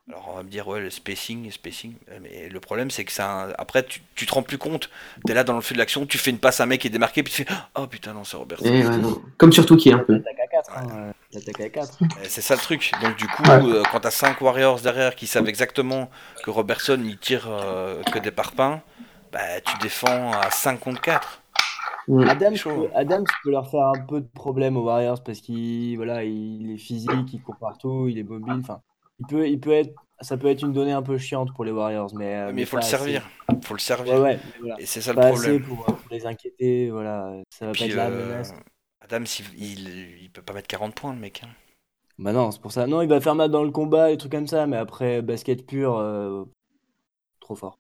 [0.08, 1.94] Alors on va me dire, ouais, le spacing, le spacing.
[2.22, 3.48] Mais le problème, c'est que ça.
[3.58, 4.88] Après, tu, tu te rends plus compte.
[5.26, 6.80] Tu es là dans le feu de l'action, tu fais une passe à un mec
[6.80, 8.64] qui est démarqué, puis tu fais, oh putain, non, c'est Robertson.
[8.72, 9.20] eh, ouais, non.
[9.36, 10.12] Comme surtout qui est un peu.
[10.14, 10.78] L'attaque à 4.
[10.78, 11.98] Hein, euh, l'attaque à 4.
[12.22, 12.92] Et C'est ça le truc.
[13.02, 13.64] Donc du coup, Ouais.
[13.64, 16.08] euh, quand t'as 5 Warriors derrière qui savent exactement
[16.44, 18.80] que Robertson il tire euh, que des parpaings,
[19.32, 21.42] bah tu défends à 5 contre 4.
[22.06, 22.28] Mm.
[22.28, 22.82] Adams, C'est chaud.
[22.82, 26.70] peut, Adams peut leur faire un peu de problème aux Warriors parce qu'il voilà, il
[26.72, 28.60] est physique, il court partout, il est mobile.
[28.60, 28.80] Enfin,
[29.20, 31.72] il peut, il peut être, ça peut être une donnée un peu chiante pour les
[31.72, 33.28] Warriors, mais, euh, Mais il faut le servir.
[33.64, 34.14] faut le servir.
[34.14, 34.76] Ouais, ouais, mais voilà.
[34.80, 35.56] Et c'est ça le problème.
[35.56, 36.90] assez pour, euh, pour les inquiéter.
[36.90, 38.54] Voilà, ça va Puis, pas être la euh, menace.
[39.00, 41.42] Adams, il, il, il peut pas mettre 40 points, le mec.
[41.44, 41.48] hein.
[42.18, 42.86] Bah non, c'est pour ça.
[42.86, 45.66] Non, il va faire mal dans le combat et trucs comme ça, mais après basket
[45.66, 46.44] pur, euh,
[47.40, 47.78] trop fort.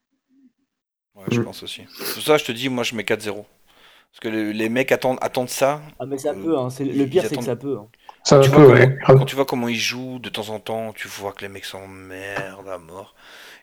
[1.14, 1.44] Ouais, je Mm.
[1.44, 1.82] pense aussi.
[1.98, 3.46] C'est pour ça que je te dis, moi je mets 4-0.
[4.10, 5.82] Parce que les, les mecs attendent, attendent ça.
[5.98, 6.58] Ah mais ça Euh, peut.
[6.58, 6.68] Hein.
[6.80, 7.78] Le pire, c'est que ça peut.
[7.78, 7.88] hein.
[8.26, 8.98] Ça tu vois, ouais.
[9.16, 11.64] Quand tu vois comment ils jouent de temps en temps, tu vois que les mecs
[11.64, 13.14] s'emmerdent à mort.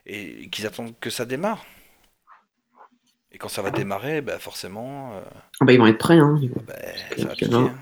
[0.06, 1.64] Et qu'ils attendent que ça démarre.
[3.32, 5.20] Et quand ça va démarrer, bah forcément, euh,
[5.60, 6.18] Ah bah, ils vont être prêts.
[6.18, 6.40] Hein.
[6.66, 6.74] bah,
[7.16, 7.62] ça va Ok, piquer.
[7.62, 7.70] non.
[7.70, 7.78] hein.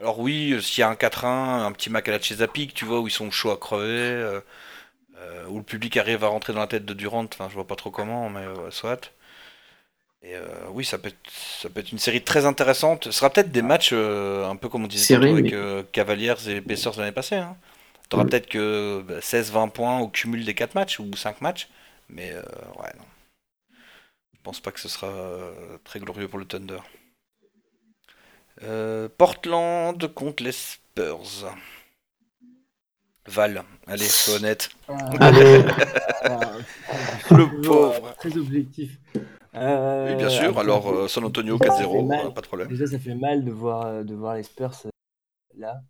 [0.00, 2.84] Alors oui, euh, s'il y a un 4-1, un petit Mac à la Chesapeake, tu
[2.86, 4.40] vois, où ils sont chauds à crever, euh,
[5.18, 7.66] euh, où le public arrive à rentrer dans la tête de Durant, enfin je vois
[7.66, 9.12] pas trop comment, mais euh, soit.
[10.22, 13.04] Et euh, oui, ça peut, être, ça peut être une série très intéressante.
[13.04, 16.60] Ce sera peut-être des matchs un peu comme on disait Série, avec mais- Cavaliers et
[16.60, 17.36] Pacers l'année passée.
[17.36, 17.56] Hein.
[18.08, 18.28] T'auras Mm.
[18.30, 21.68] peut-être que bah, 16-20 points au cumul des 4 matchs ou 5 matchs.
[22.08, 22.42] Mais euh,
[22.80, 23.04] ouais, non.
[24.34, 26.78] Je pense pas que ce sera euh, très glorieux pour le Thunder.
[28.64, 31.52] Euh, Portland contre les Spurs.
[33.26, 34.70] Val, allez, sois honnête.
[35.20, 35.62] Allez,
[37.30, 38.14] Le pauvre.
[38.18, 38.90] Très objectif.
[39.62, 40.48] Euh, Oui, bien sûr.
[40.50, 42.26] après, Alors, euh, San Antonio ça fait 4-0, mal.
[42.26, 42.68] euh, pas de problème.
[42.68, 44.90] Déjà, ça fait mal de voir, euh, de voir les Spurs euh,
[45.56, 45.80] là.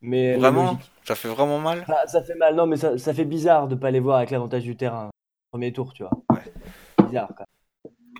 [0.00, 0.78] Mais Vraiment?
[1.04, 1.82] Ça fait vraiment mal?
[1.82, 4.30] Enfin, ça fait mal, non, mais ça, ça fait bizarre de pas les voir avec
[4.30, 5.10] l'avantage du terrain.
[5.50, 6.12] Premier tour, tu vois.
[6.30, 6.42] Ouais.
[7.06, 7.46] Bizarre, quoi.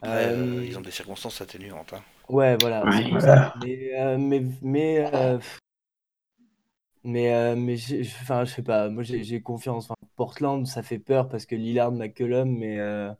[0.03, 1.93] Après, euh, Euh, Ils ont des circonstances atténuantes.
[1.93, 2.03] hein.
[2.28, 2.84] Ouais, voilà.
[2.84, 3.05] Ouais.
[3.64, 5.38] Mais, euh, mais, mais, euh,
[7.05, 7.55] mais, euh,
[8.20, 8.88] enfin, je sais pas.
[8.88, 9.84] Moi, j'ai confiance.
[9.84, 13.11] Enfin, Portland, ça fait peur parce que Lillard, McCollum, mais, euh,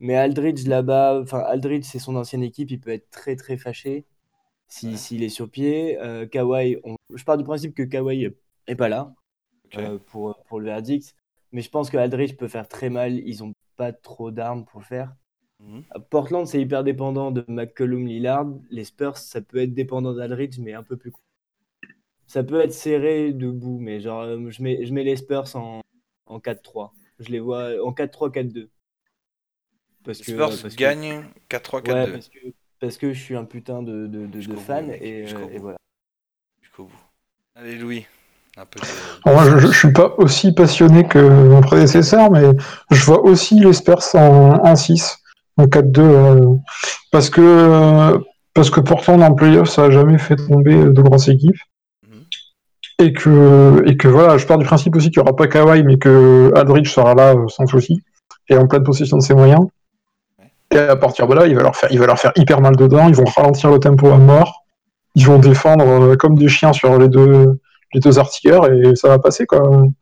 [0.00, 2.70] mais Aldridge là-bas, enfin, Aldridge, c'est son ancienne équipe.
[2.70, 4.04] Il peut être très, très fâché
[4.68, 4.96] si- Ouais.
[4.96, 5.98] s'il est sur pied.
[6.00, 8.28] Euh, Kawhi, on- je pars du principe que Kawhi
[8.66, 9.14] est pas là
[9.78, 11.14] euh, pour, pour le verdict.
[11.52, 13.14] Mais je pense que Aldridge peut faire très mal.
[13.26, 15.14] Ils ont pas trop d'armes pour le faire.
[15.60, 15.84] Mhm.
[16.10, 18.46] Portland, c'est hyper dépendant de McCollum Lillard.
[18.70, 21.12] Les Spurs, ça peut être dépendant d'Aldridge, mais un peu plus.
[22.26, 25.80] Ça peut être serré debout, mais genre, euh, je mets, je mets les Spurs en,
[26.26, 26.92] en 4-3.
[27.20, 28.68] Je les vois en 4-3, 4-2.
[30.06, 32.38] Parce que, Spurs parce que- gagnent 4-3, 4-2 Ouais, parce que,
[32.80, 34.86] parce que je suis un putain de, de, fan.
[34.86, 35.76] mec, Et, euh, et voilà.
[36.62, 36.92] jusqu'au bout.
[37.56, 38.06] Allez, Louis.
[38.58, 38.86] Un peu de...
[39.24, 42.42] Alors, moi, je, je suis pas aussi passionné que mon prédécesseur, mais
[42.90, 45.18] je vois aussi les Spurs en, en 6,
[45.58, 46.54] en 4-2, euh,
[47.12, 48.18] parce que euh,
[48.54, 51.58] parce que Portland en playoff, ça a jamais fait tomber de grosses équipes,
[52.08, 52.22] Mhm.
[53.00, 55.82] et que et que voilà, je pars du principe aussi qu'il y aura pas Kawhi,
[55.82, 58.02] mais que Aldridge sera là euh, sans souci
[58.48, 59.66] et en pleine possession de ses moyens.
[60.72, 62.76] Et à partir de là, il va leur faire il va leur faire hyper mal
[62.76, 64.64] dedans, ils vont ralentir le tempo à mort,
[65.14, 67.58] ils vont défendre euh, comme des chiens sur les deux
[67.94, 69.60] les deux artilleurs et ça va passer quoi.
[69.70, 69.92] Mhm.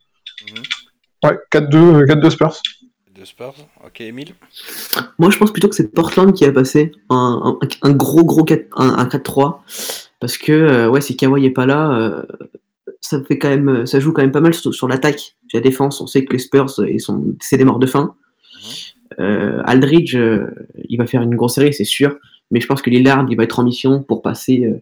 [1.22, 2.60] Ouais, 4-2, 4-2 Spurs.
[3.14, 3.54] Deux Spurs.
[3.86, 4.34] Ok, Emile?
[5.18, 8.44] Moi, je pense plutôt que c'est Portland qui a passé un, un- un gros, gros
[8.44, 9.60] 4, un, un 4-3.
[10.20, 12.22] Parce que, euh, ouais, si Kawhi est pas là, euh,
[13.00, 15.36] ça, fait quand même, ça joue quand même pas mal sur, sur l'attaque.
[15.52, 18.14] La défense, on sait que les Spurs, euh, ils sont, c'est des morts de faim.
[19.18, 20.46] Euh, Aldridge, euh,
[20.88, 22.16] il va faire une grosse série, c'est sûr.
[22.50, 24.80] Mais je pense que Lillard, il va être en mission pour passer euh,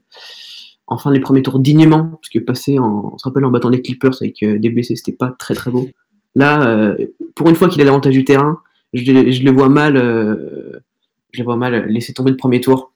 [0.86, 2.04] enfin les premiers tours dignement.
[2.20, 5.12] Parce que passer, en, on se rappelle, en battant les Clippers avec des blessés, c'était
[5.12, 5.88] pas très très beau.
[6.34, 6.96] Là,
[7.34, 8.60] pour une fois qu'il a l'avantage du terrain,
[8.94, 9.96] je, je le vois mal,
[11.32, 12.92] je le vois mal laisser tomber le premier tour.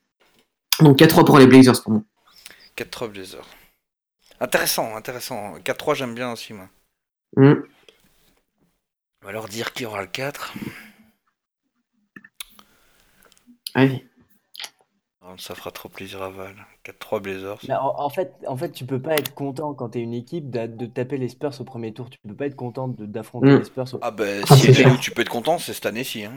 [0.80, 2.02] Donc 4-3 pour les Blazers pour moi.
[2.78, 3.46] 4-3 Blazers.
[4.40, 5.54] Intéressant, intéressant.
[5.64, 6.68] 4-3, j'aime bien aussi, moi.
[7.36, 7.62] Hmm.
[9.22, 10.54] On va leur dire qui aura le 4.
[15.28, 16.54] Oh, ça fera trop plaisir à Val.
[16.84, 17.58] 4-3 Blazers.
[17.68, 20.14] Mais en, en fait, en fait, tu peux pas être content quand tu es une
[20.14, 22.08] équipe d'a- de, taper les Spurs au premier tour.
[22.10, 23.58] Tu peux pas être content de- d'affronter Mm.
[23.58, 24.92] les Spurs au Ah ben, Ah, si clair.
[24.92, 26.24] où tu peux être content, c'est cette année-ci.
[26.24, 26.34] Hein.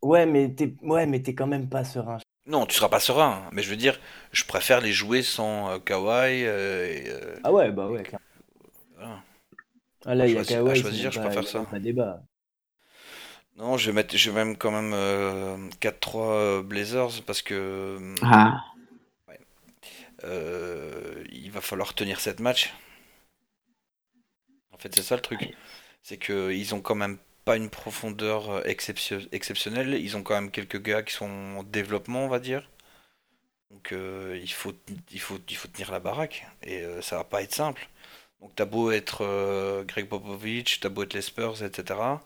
[0.00, 2.18] Ouais, mais t'es ouais, mais t'es quand même pas serein.
[2.46, 3.42] Non, tu seras pas serein.
[3.52, 3.98] Mais je veux dire,
[4.32, 6.44] je préfère les jouer sans euh, Kawhi.
[6.46, 8.24] euh, et, euh, Ah ouais, bah ouais, clairement.
[8.96, 9.22] voilà.
[10.06, 11.60] Ah là, il y a à Kawhi, choisir, je préfère ça.
[11.70, 12.22] Pas débat.
[13.56, 18.74] Non, je vais mettre, je vais même quand même euh, 4-3 Blazers parce que Ah,
[20.24, 22.72] euh, il va falloir tenir cette match.
[24.72, 25.50] En fait, c'est ça le truc.
[26.02, 29.94] C'est qu'ils ont quand même pas une profondeur euh, exceptio- exceptionnelle.
[29.94, 32.68] Ils ont quand même quelques gars qui sont en développement, on va dire.
[33.70, 34.72] Donc euh, il faut,
[35.12, 37.88] il faut, il faut tenir la baraque et euh, ça va pas être simple.
[38.40, 42.22] Donc t'as beau être euh, Greg Popovich, t'as beau être les Spurs, etc.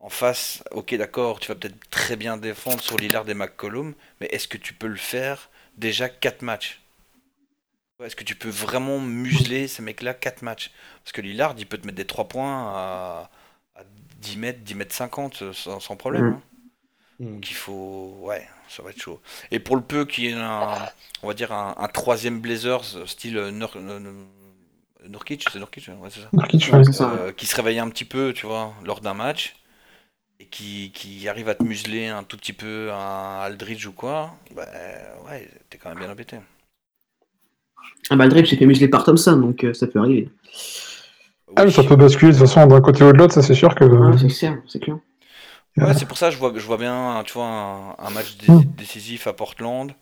[0.00, 4.26] En face, ok d'accord, tu vas peut-être très bien défendre sur Lillard et McCollum, mais
[4.28, 6.80] est-ce que tu peux le faire déjà 4 matchs?
[8.02, 10.70] Est-ce que tu peux vraiment museler ces mecs-là 4 matchs?
[11.02, 13.30] Parce que Lillard, il peut te mettre des 3 points à,
[13.74, 13.82] à
[14.18, 16.28] 10 mètres, 10 mètres 50 euh, sans, sans problème.
[16.28, 16.28] Mm.
[16.28, 16.42] hein.
[17.20, 17.26] Mm.
[17.34, 18.18] Donc il faut...
[18.22, 19.20] Ouais, ça va être chaud.
[19.52, 20.88] Et pour le peu qu'il y ait un,
[21.22, 24.24] on va dire un, un troisième Blazers, style euh, Nur- euh,
[25.08, 26.32] Nurkic, c'est Nurkic, ouais, c'est ça?
[26.32, 26.84] Nurkic, Ouais, ouais.
[26.84, 27.10] c'est ça.
[27.10, 29.56] euh, qui se réveille un petit peu, tu vois, lors d'un match,
[30.40, 34.34] et qui, qui arrive à te museler un tout petit peu un Aldridge ou quoi,
[34.54, 34.66] bah
[35.28, 36.36] ouais, t'es quand même bien embêté.
[38.10, 40.28] Ah bah, Aldridge s'est fait museler par Thompson, donc euh, ça peut arriver.
[41.56, 41.72] Ah, mais Oui.
[41.72, 43.84] ça peut basculer de toute façon d'un côté ou de l'autre, ça c'est sûr que.
[43.84, 44.98] Ah, c'est clair, c'est clair.
[45.78, 48.36] Ouais, c'est pour ça que je vois, je vois bien, tu vois, un, un match
[48.38, 48.64] dé- Mm.
[48.78, 49.92] décisif à Portland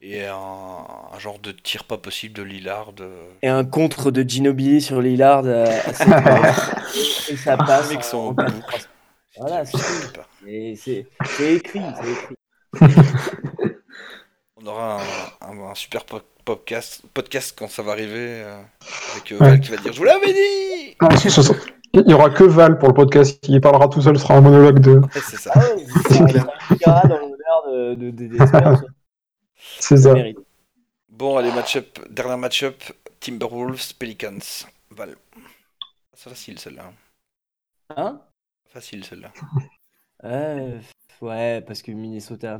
[0.00, 2.92] et un, un genre de tir pas possible de Lillard.
[3.42, 5.66] Et un contre de Ginobili sur Lillard euh.
[7.30, 7.90] Et ça passe.
[7.90, 8.88] Les mecs sont en boucle.
[9.38, 9.76] Voilà, c'est
[10.46, 11.80] écrit, c'est écrit.
[14.56, 15.00] On aura
[15.40, 16.04] un, super
[16.44, 18.62] podcast, podcast quand ça va arriver euh,
[19.12, 19.48] avec euh, Ouais.
[19.50, 20.96] Val qui va dire Je vous l'avais dit
[21.28, 21.52] ce-
[21.92, 24.40] Il y aura que Val pour le podcast, qui parlera tout seul, ce sera un
[24.40, 25.00] monologue de.
[25.12, 25.50] C'est ça.
[25.54, 25.84] Ah ouais,
[26.84, 28.12] ça, dans l'honneur de,
[29.80, 30.14] C'est ça.
[30.14, 30.38] mérite.
[31.08, 31.98] Bon, allez, match-up.
[32.10, 32.82] Dernier match-up
[33.20, 34.66] Timberwolves, Pelicans.
[34.90, 35.16] Val.
[36.14, 36.92] C'est facile celle-là.
[37.96, 38.20] Hein?
[38.74, 39.32] Facile celle-là.
[40.22, 40.80] Ouais,
[41.22, 42.58] ouais, parce que Minnesota.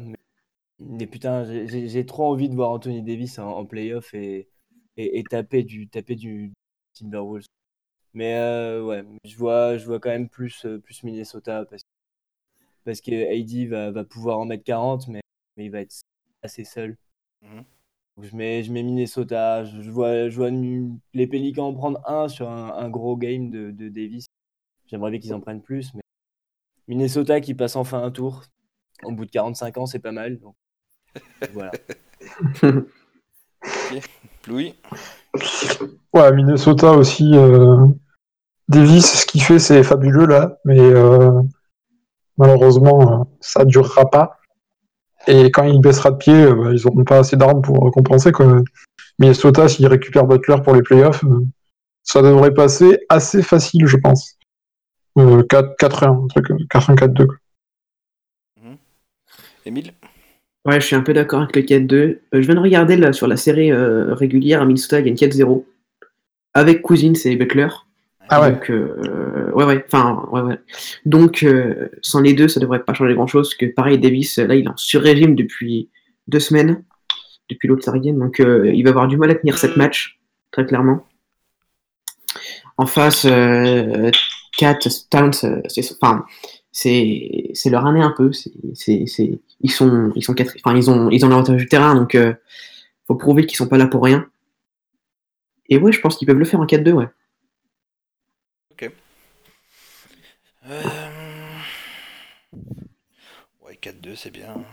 [0.80, 4.48] Mais, putain, j'ai- trop envie de voir Anthony Davis en, en playoff et,
[4.98, 6.52] et, et taper du taper du
[6.94, 7.46] Timberwolves.
[8.14, 11.82] Mais euh, ouais, je vois, je vois quand même plus, euh, plus Minnesota parce,
[12.84, 15.20] parce que AD va, va pouvoir en mettre 40, mais,
[15.56, 16.02] mais il va être
[16.42, 16.96] assez seul.
[17.42, 17.64] Mhm.
[18.22, 19.64] Je mets, je mets Minnesota.
[19.64, 20.50] Je, je vois, je vois
[21.14, 24.26] les Pélicans en prendre un sur un, un gros game de, de Davis.
[24.86, 26.02] J'aimerais bien qu'ils en prennent plus, mais
[26.88, 28.42] Minnesota qui passe enfin un tour.
[29.04, 30.38] Au bout de 45 ans, c'est pas mal.
[30.38, 30.54] Donc,
[31.52, 31.70] voilà.
[34.46, 34.74] Louis?
[36.12, 37.30] Ouais, Minnesota aussi.
[37.34, 37.86] euh,
[38.68, 41.42] Davis, ce qu'il fait, c'est fabuleux là, mais euh,
[42.38, 44.38] malheureusement, euh, ça durera pas.
[45.26, 48.32] Et quand il baissera de pied, euh, bah, ils n'auront pas assez d'armes pour compenser.
[48.32, 48.62] Quoi.
[49.18, 51.44] Minnesota, s'il récupère Butler pour les playoffs, euh,
[52.02, 54.36] ça devrait passer assez facile, je pense.
[55.18, 57.26] Euh, 4 4-1, un truc, euh, 4-1-4-2.
[57.26, 57.36] quoi.
[59.66, 59.92] Émile?
[60.64, 61.94] Ouais, je suis un peu d'accord avec le 4-2.
[61.94, 65.14] Euh, je viens de regarder là, sur la série euh, régulière à Minnesota, il gagne
[65.14, 65.64] 4-0.
[66.54, 67.68] Avec Cousins et Butler.
[68.28, 68.52] Ah ouais.
[68.52, 70.58] Donc, euh, ouais, ouais, enfin, ouais, ouais.
[71.04, 73.54] Donc, euh, sans les deux, ça devrait pas changer grand chose.
[73.54, 75.90] Que pareil, Davis, là, il est en sur-régime depuis
[76.28, 76.82] deux semaines,
[77.50, 78.18] depuis l'autre Game.
[78.18, 80.18] Donc, euh, il va avoir du mal à tenir cette match,
[80.52, 81.06] très clairement.
[82.78, 83.26] En face,
[84.58, 84.78] Kat,
[85.10, 86.24] Towns, euh, c'est, enfin,
[86.72, 88.32] c'est, c'est leur année un peu.
[88.32, 88.52] C'est,
[89.60, 92.34] ils sont, ils sont quatre, enfin, ils ont, ils ont l'avantage du terrain, donc, euh,
[93.06, 94.26] faut prouver qu'ils sont pas là pour rien.
[95.68, 97.08] Et ouais, je pense qu'ils peuvent le faire en 4-2, ouais.
[100.66, 100.82] Euh,
[103.60, 104.64] Ouais, 4-2, c'est bien.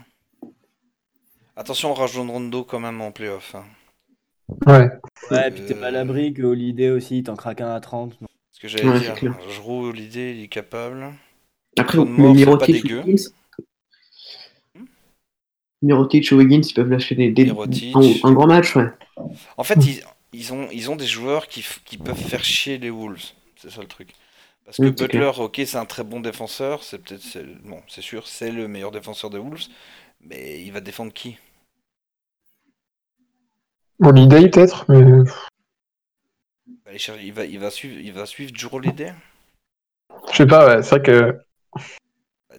[1.55, 3.55] Attention, on rajoute Rondo quand même en playoff.
[3.55, 3.65] hein.
[4.67, 4.89] Ouais.
[5.29, 8.19] Ouais, puis t'es pas à l'abri que Holiday aussi, t'en craques un à 30.
[8.21, 8.27] non.
[8.61, 9.15] Que j'allais Ouais, dire,
[9.49, 11.13] je roule l'idée, il est capable.
[11.79, 13.01] Après, Son mort, Mirotic dégueu.
[13.01, 13.31] ou Wiggins.
[15.81, 17.95] Mirotic ou Wiggins, ils peuvent lâcher des, des- Mirotic.
[17.95, 18.85] un, un grand match, ouais.
[19.57, 20.03] En fait, ils,
[20.33, 21.63] ils ont, ils ont des joueurs qui,
[21.97, 23.31] peuvent faire chier les Wolves.
[23.55, 24.09] C'est ça le truc.
[24.65, 26.83] Parce que Oui, Butler, ok, c'est un très bon défenseur.
[26.83, 29.65] C'est peut-être, c'est- bon, c'est sûr, c'est le meilleur défenseur des Wolves.
[30.23, 31.37] Mais il va défendre qui?
[34.03, 35.01] Holiday peut-être, mais
[36.91, 39.13] aller chercher- il va, il va suivre, il va suivre Holiday
[40.31, 41.39] je sais pas, ouais, c'est vrai que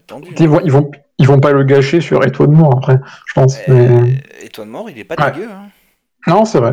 [0.07, 0.47] tendu, ils hein.
[0.49, 3.57] vont, ils vont, ils vont pas le gâcher sur Étoile Mort après, je pense.
[3.67, 5.31] Eh, mais- Et toi de mort, il est pas Ouais.
[5.33, 5.49] dégueu.
[5.51, 5.71] Hein.
[6.27, 6.73] Non, c'est vrai.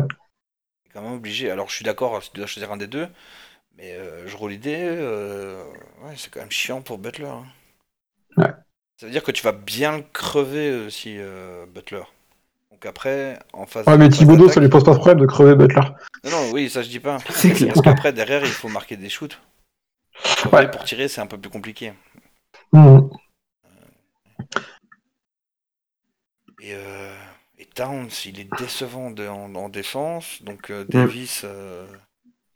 [0.84, 1.50] Il est quand même obligé.
[1.50, 3.08] Alors, je suis d'accord, si tu dois choisir un des deux.
[3.76, 5.62] Mais euh, Holiday, euh,
[6.02, 7.26] ouais, c'est quand même chiant pour Butler.
[7.26, 7.44] hein.
[8.36, 8.50] Ouais.
[8.98, 12.02] Ça veut dire que tu vas bien crever aussi euh, Butler.
[12.82, 13.86] Donc après, en face.
[13.86, 15.82] Ouais, mais Thibodeau, ça lui pose pas de problème de crever Butler.
[16.24, 17.18] Non, non, oui, ça je dis pas.
[17.30, 17.74] C'est clair.
[17.74, 19.38] Parce qu'après, derrière, il faut marquer des shoots.
[20.52, 20.70] Ouais.
[20.70, 21.92] Pour tirer, c'est un peu plus compliqué.
[22.72, 23.10] Mhm.
[26.62, 27.14] Et, euh,
[27.58, 30.42] et Towns, il est décevant de- en, en défense.
[30.42, 31.42] Donc euh, Davis.
[31.44, 31.86] euh,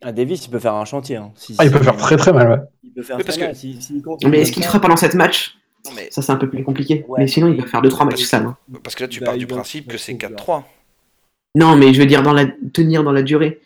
[0.02, 1.16] Ah, Davis, il peut faire un chantier.
[1.16, 1.32] hein.
[1.36, 2.58] Si- Ah, il peut faire très très mal, ouais.
[2.82, 3.54] Il peut faire très parce que-.
[3.54, 5.56] Si- Mais est-ce qu'il ça, fera pendant cette match?
[5.94, 7.04] Mais Ça, c'est un peu plus compliqué.
[7.08, 7.20] Ouais.
[7.20, 8.46] Mais sinon, il va faire 2-3 matchs sales.
[8.46, 8.56] hein.
[8.82, 10.64] parce que là, tu Bah, pars il du principe il que c'est trouver, 4-3.
[11.56, 12.46] Non, mais je veux dire, dans la...
[12.72, 13.60] tenir dans la durée.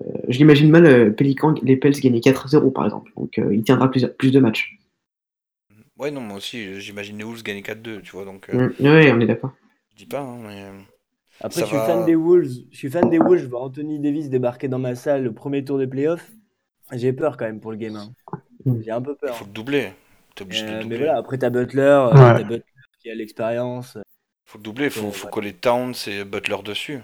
[0.00, 3.12] Euh, je l'imagine mal, euh, Pélican, les Pels gagner 4-0 par exemple.
[3.16, 4.78] Donc, euh, il tiendra plus, plus de matchs.
[5.98, 8.24] Ouais, non, moi aussi, j'imagine les Wolves gagner 4-2, tu vois.
[8.24, 8.84] Donc, euh, Mm.
[8.86, 9.52] Ouais, on est d'accord.
[9.92, 10.64] je dis pas, hein, mais.
[11.42, 12.50] Après, Ça je suis va- fan des Wolves.
[12.70, 13.42] Je suis fan des Wolves.
[13.42, 16.30] Je vois Anthony Davis débarquer dans ma salle le premier tour des playoffs.
[16.92, 17.96] J'ai peur quand même pour le game.
[17.96, 18.12] hein.
[18.66, 18.80] Mm.
[18.84, 19.36] J'ai un peu Il peur.
[19.36, 19.88] faut le doubler.
[20.34, 20.96] T'es obligé de Euh, le mais doubler.
[20.96, 21.80] voilà, après, t'as Butler.
[21.82, 22.34] euh, Ouais.
[22.34, 22.64] t'as Butler
[23.00, 23.96] qui a l'expérience.
[24.44, 25.30] faut le doubler, faut, Ouais, faut ouais.
[25.30, 27.00] coller Towns et Butler dessus.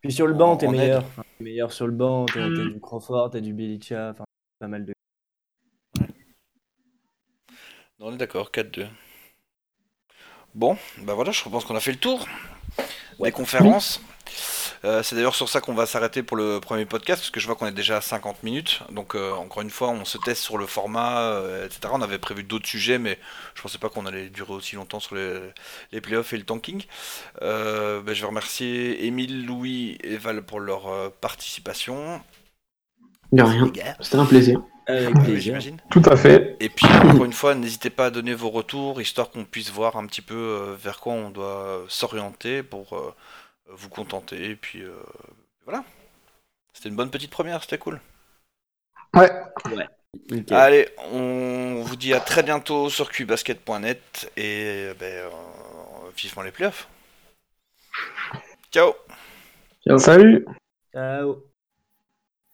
[0.00, 1.04] Puis sur le banc, t'es meilleur.
[1.04, 2.26] Enfin, t'es meilleur sur le banc.
[2.26, 4.10] T'as t'as du Crawford, t'as du Bilicha.
[4.10, 4.24] Enfin,
[4.58, 4.92] pas mal de.
[7.98, 8.88] Non, on est d'accord, 4-2.
[10.54, 12.26] Bon, bah voilà, je pense qu'on a fait le tour
[13.18, 13.28] Ouais.
[13.28, 14.02] des conférences.
[14.84, 17.46] Euh, c'est d'ailleurs sur ça qu'on va s'arrêter pour le premier podcast, parce que je
[17.46, 18.80] vois qu'on est déjà à 50 minutes.
[18.90, 21.92] Donc, euh, encore une fois, on se teste sur le format, euh, etc.
[21.92, 23.18] On avait prévu d'autres sujets, mais
[23.54, 25.40] je pensais pas qu'on allait durer aussi longtemps sur les,
[25.92, 26.84] les playoffs et le tanking.
[27.42, 32.20] Euh, bah, je vais remercier Émile, Louis et Val pour leur euh, participation.
[33.32, 33.72] De rien.
[34.00, 34.62] C'était un plaisir.
[34.86, 35.40] Avec Oui, plaisir.
[35.40, 35.78] j'imagine.
[35.90, 36.56] Tout à fait.
[36.60, 39.96] Et puis encore une fois, n'hésitez pas à donner vos retours, histoire qu'on puisse voir
[39.96, 43.14] un petit peu euh, vers quoi on doit s'orienter pour euh,
[43.72, 44.50] vous contenter.
[44.50, 44.94] Et puis euh,
[45.64, 45.84] voilà.
[46.72, 48.00] C'était une bonne petite première, c'était cool.
[49.14, 49.30] Ouais.
[50.30, 50.56] Nickel.
[50.56, 55.30] Allez, on vous dit à très bientôt sur qbasket.net et ben, euh,
[56.16, 56.88] vivement les playoffs.
[58.70, 58.94] Ciao
[59.84, 59.98] Ciao.
[59.98, 60.46] Salut
[60.92, 61.51] Ciao.